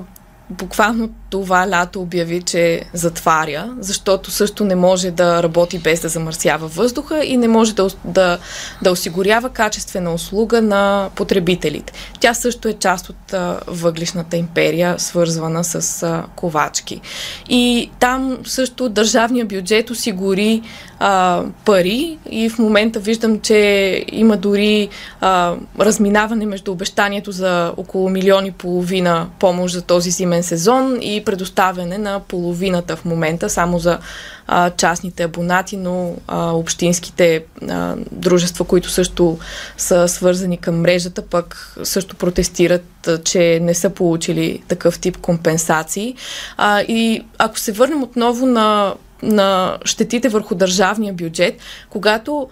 буквално 0.50 1.08
това 1.30 1.68
лято 1.70 2.00
обяви, 2.00 2.42
че 2.42 2.82
затваря, 2.92 3.74
защото 3.78 4.30
също 4.30 4.64
не 4.64 4.74
може 4.74 5.10
да 5.10 5.42
работи 5.42 5.78
без 5.78 6.00
да 6.00 6.08
замърсява 6.08 6.68
въздуха 6.68 7.24
и 7.24 7.36
не 7.36 7.48
може 7.48 7.74
да, 7.74 7.88
да, 8.04 8.38
да 8.82 8.90
осигурява 8.90 9.50
качествена 9.50 10.14
услуга 10.14 10.62
на 10.62 11.10
потребителите. 11.14 11.92
Тя 12.20 12.34
също 12.34 12.68
е 12.68 12.72
част 12.72 13.10
от 13.10 13.32
а, 13.32 13.60
въглишната 13.66 14.36
империя, 14.36 14.98
свързвана 14.98 15.64
с 15.64 16.02
а, 16.02 16.24
ковачки. 16.36 17.00
И 17.48 17.90
там 18.00 18.38
също 18.44 18.88
държавния 18.88 19.44
бюджет 19.44 19.90
осигури 19.90 20.62
а, 20.98 21.42
пари 21.64 22.18
и 22.30 22.48
в 22.48 22.58
момента 22.58 23.00
виждам, 23.00 23.40
че 23.40 24.04
има 24.12 24.36
дори 24.36 24.88
а, 25.20 25.54
разминаване 25.80 26.46
между 26.46 26.72
обещанието 26.72 27.32
за 27.32 27.72
около 27.76 28.10
милион 28.10 28.46
и 28.46 28.52
половина 28.52 29.26
помощ 29.38 29.74
за 29.74 29.82
този 29.82 30.10
зимен 30.10 30.42
сезон 30.42 30.98
и 31.00 31.17
предоставяне 31.24 31.98
на 31.98 32.20
половината 32.20 32.96
в 32.96 33.04
момента 33.04 33.50
само 33.50 33.78
за 33.78 33.98
а, 34.46 34.70
частните 34.70 35.22
абонати, 35.22 35.76
но 35.76 36.14
а, 36.28 36.50
общинските 36.50 37.44
а, 37.68 37.94
дружества, 38.12 38.64
които 38.64 38.90
също 38.90 39.38
са 39.76 40.08
свързани 40.08 40.56
към 40.56 40.80
мрежата, 40.80 41.22
пък 41.22 41.76
също 41.82 42.16
протестират, 42.16 43.08
а, 43.08 43.22
че 43.22 43.60
не 43.62 43.74
са 43.74 43.90
получили 43.90 44.62
такъв 44.68 44.98
тип 44.98 45.16
компенсации. 45.16 46.14
А, 46.56 46.80
и 46.80 47.24
ако 47.38 47.58
се 47.58 47.72
върнем 47.72 48.02
отново 48.02 48.46
на 48.46 48.94
на 49.22 49.78
щетите 49.84 50.28
върху 50.28 50.54
държавния 50.54 51.12
бюджет, 51.12 51.54
когато, 51.90 52.48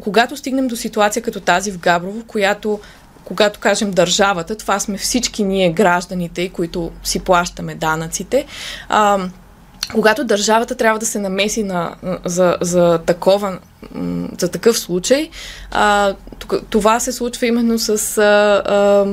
когато 0.00 0.36
стигнем 0.36 0.68
до 0.68 0.76
ситуация 0.76 1.22
като 1.22 1.40
тази 1.40 1.72
в 1.72 1.78
Габрово, 1.78 2.24
която 2.26 2.80
когато 3.28 3.60
кажем 3.60 3.90
държавата, 3.90 4.56
това 4.56 4.80
сме 4.80 4.98
всички 4.98 5.44
ние 5.44 5.70
гражданите, 5.70 6.48
които 6.48 6.90
си 7.04 7.20
плащаме 7.20 7.74
данъците. 7.74 8.46
А, 8.88 9.18
когато 9.92 10.24
държавата 10.24 10.74
трябва 10.74 10.98
да 10.98 11.06
се 11.06 11.18
намеси 11.18 11.62
на, 11.62 11.94
за, 12.24 12.56
за, 12.60 12.98
такова, 13.06 13.58
за 14.38 14.48
такъв 14.48 14.78
случай, 14.78 15.30
а, 15.70 16.14
това 16.70 17.00
се 17.00 17.12
случва 17.12 17.46
именно 17.46 17.78
с 17.78 18.18
а, 18.18 18.22
а, 18.22 19.06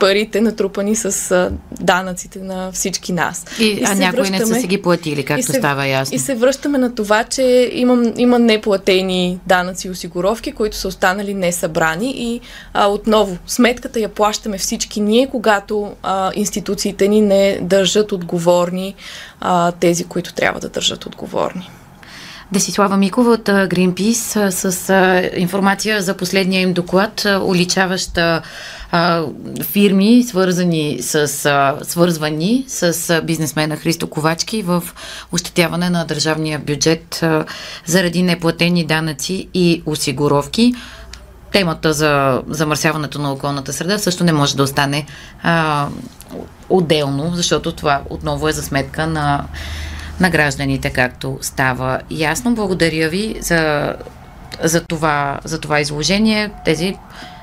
парите 0.00 0.40
натрупани 0.40 0.96
с 0.96 1.50
данъците 1.80 2.38
на 2.38 2.72
всички 2.72 3.12
нас. 3.12 3.44
И, 3.58 3.64
и 3.64 3.84
а 3.86 3.94
някои 3.94 4.30
не 4.30 4.46
са 4.46 4.54
си 4.54 4.66
ги 4.66 4.82
платили, 4.82 5.24
както 5.24 5.46
се, 5.46 5.52
става 5.52 5.86
ясно. 5.86 6.16
И 6.16 6.18
се 6.18 6.34
връщаме 6.34 6.78
на 6.78 6.94
това, 6.94 7.24
че 7.24 7.70
имам, 7.72 8.12
има 8.16 8.38
неплатени 8.38 9.40
данъци 9.46 9.86
и 9.86 9.90
осигуровки, 9.90 10.52
които 10.52 10.76
са 10.76 10.88
останали 10.88 11.34
несъбрани 11.34 12.14
и 12.16 12.40
а, 12.74 12.86
отново 12.86 13.38
сметката 13.46 14.00
я 14.00 14.08
плащаме 14.08 14.58
всички 14.58 15.00
ние, 15.00 15.26
когато 15.26 15.92
а, 16.02 16.32
институциите 16.34 17.08
ни 17.08 17.20
не 17.20 17.58
държат 17.62 18.12
отговорни 18.12 18.94
а, 19.40 19.72
тези, 19.72 20.04
които 20.04 20.34
трябва 20.34 20.60
да 20.60 20.68
държат 20.68 21.06
отговорни. 21.06 21.70
Десислава 22.52 22.96
Микова 22.96 23.32
от 23.32 23.44
Greenpeace 23.48 24.50
с 24.50 25.30
информация 25.36 26.02
за 26.02 26.16
последния 26.16 26.60
им 26.60 26.72
доклад, 26.72 27.26
уличаваща 27.42 28.42
фирми, 29.62 30.24
свързани 30.28 30.98
с, 31.02 31.28
свързвани 31.82 32.64
с 32.68 33.20
бизнесмена 33.24 33.76
Христо 33.76 34.06
Ковачки 34.06 34.62
в 34.62 34.82
ощетяване 35.32 35.90
на 35.90 36.04
държавния 36.04 36.58
бюджет 36.58 37.24
заради 37.86 38.22
неплатени 38.22 38.84
данъци 38.86 39.48
и 39.54 39.82
осигуровки. 39.86 40.74
Темата 41.52 41.92
за 41.92 42.42
замърсяването 42.48 43.18
на 43.18 43.32
околната 43.32 43.72
среда 43.72 43.98
също 43.98 44.24
не 44.24 44.32
може 44.32 44.56
да 44.56 44.62
остане 44.62 45.06
а, 45.42 45.88
отделно, 46.68 47.30
защото 47.34 47.72
това 47.72 48.00
отново 48.10 48.48
е 48.48 48.52
за 48.52 48.62
сметка 48.62 49.06
на 49.06 49.44
на 50.20 50.30
гражданите, 50.30 50.90
както 50.90 51.38
става 51.40 52.00
ясно. 52.10 52.54
Благодаря 52.54 53.08
ви 53.08 53.36
за, 53.40 53.94
за, 54.62 54.84
това, 54.84 55.40
за 55.44 55.60
това 55.60 55.80
изложение. 55.80 56.50
Тези 56.64 56.96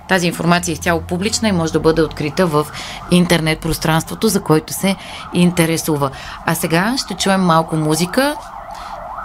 тази 0.09 0.27
информация 0.27 0.71
е 0.71 0.73
изцяло 0.73 1.01
публична 1.01 1.49
и 1.49 1.51
може 1.51 1.73
да 1.73 1.79
бъде 1.79 2.01
открита 2.01 2.45
в 2.45 2.67
интернет 3.11 3.59
пространството, 3.59 4.27
за 4.27 4.41
който 4.41 4.73
се 4.73 4.95
интересува. 5.33 6.11
А 6.45 6.55
сега 6.55 6.95
ще 6.97 7.13
чуем 7.13 7.41
малко 7.41 7.75
музика, 7.75 8.35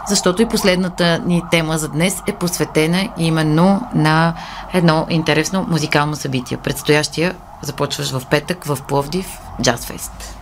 защото 0.09 0.43
и 0.43 0.49
последната 0.49 1.19
ни 1.19 1.43
тема 1.51 1.79
за 1.79 1.89
днес 1.89 2.23
е 2.27 2.33
посветена 2.33 3.09
именно 3.19 3.81
на 3.95 4.35
едно 4.73 5.07
интересно 5.11 5.67
музикално 5.69 6.17
събитие. 6.17 6.57
Предстоящия 6.57 7.35
започваш 7.63 8.11
в 8.11 8.23
петък 8.31 8.65
в 8.65 8.79
Пловдив 8.89 9.27
Джазфест. 9.63 10.42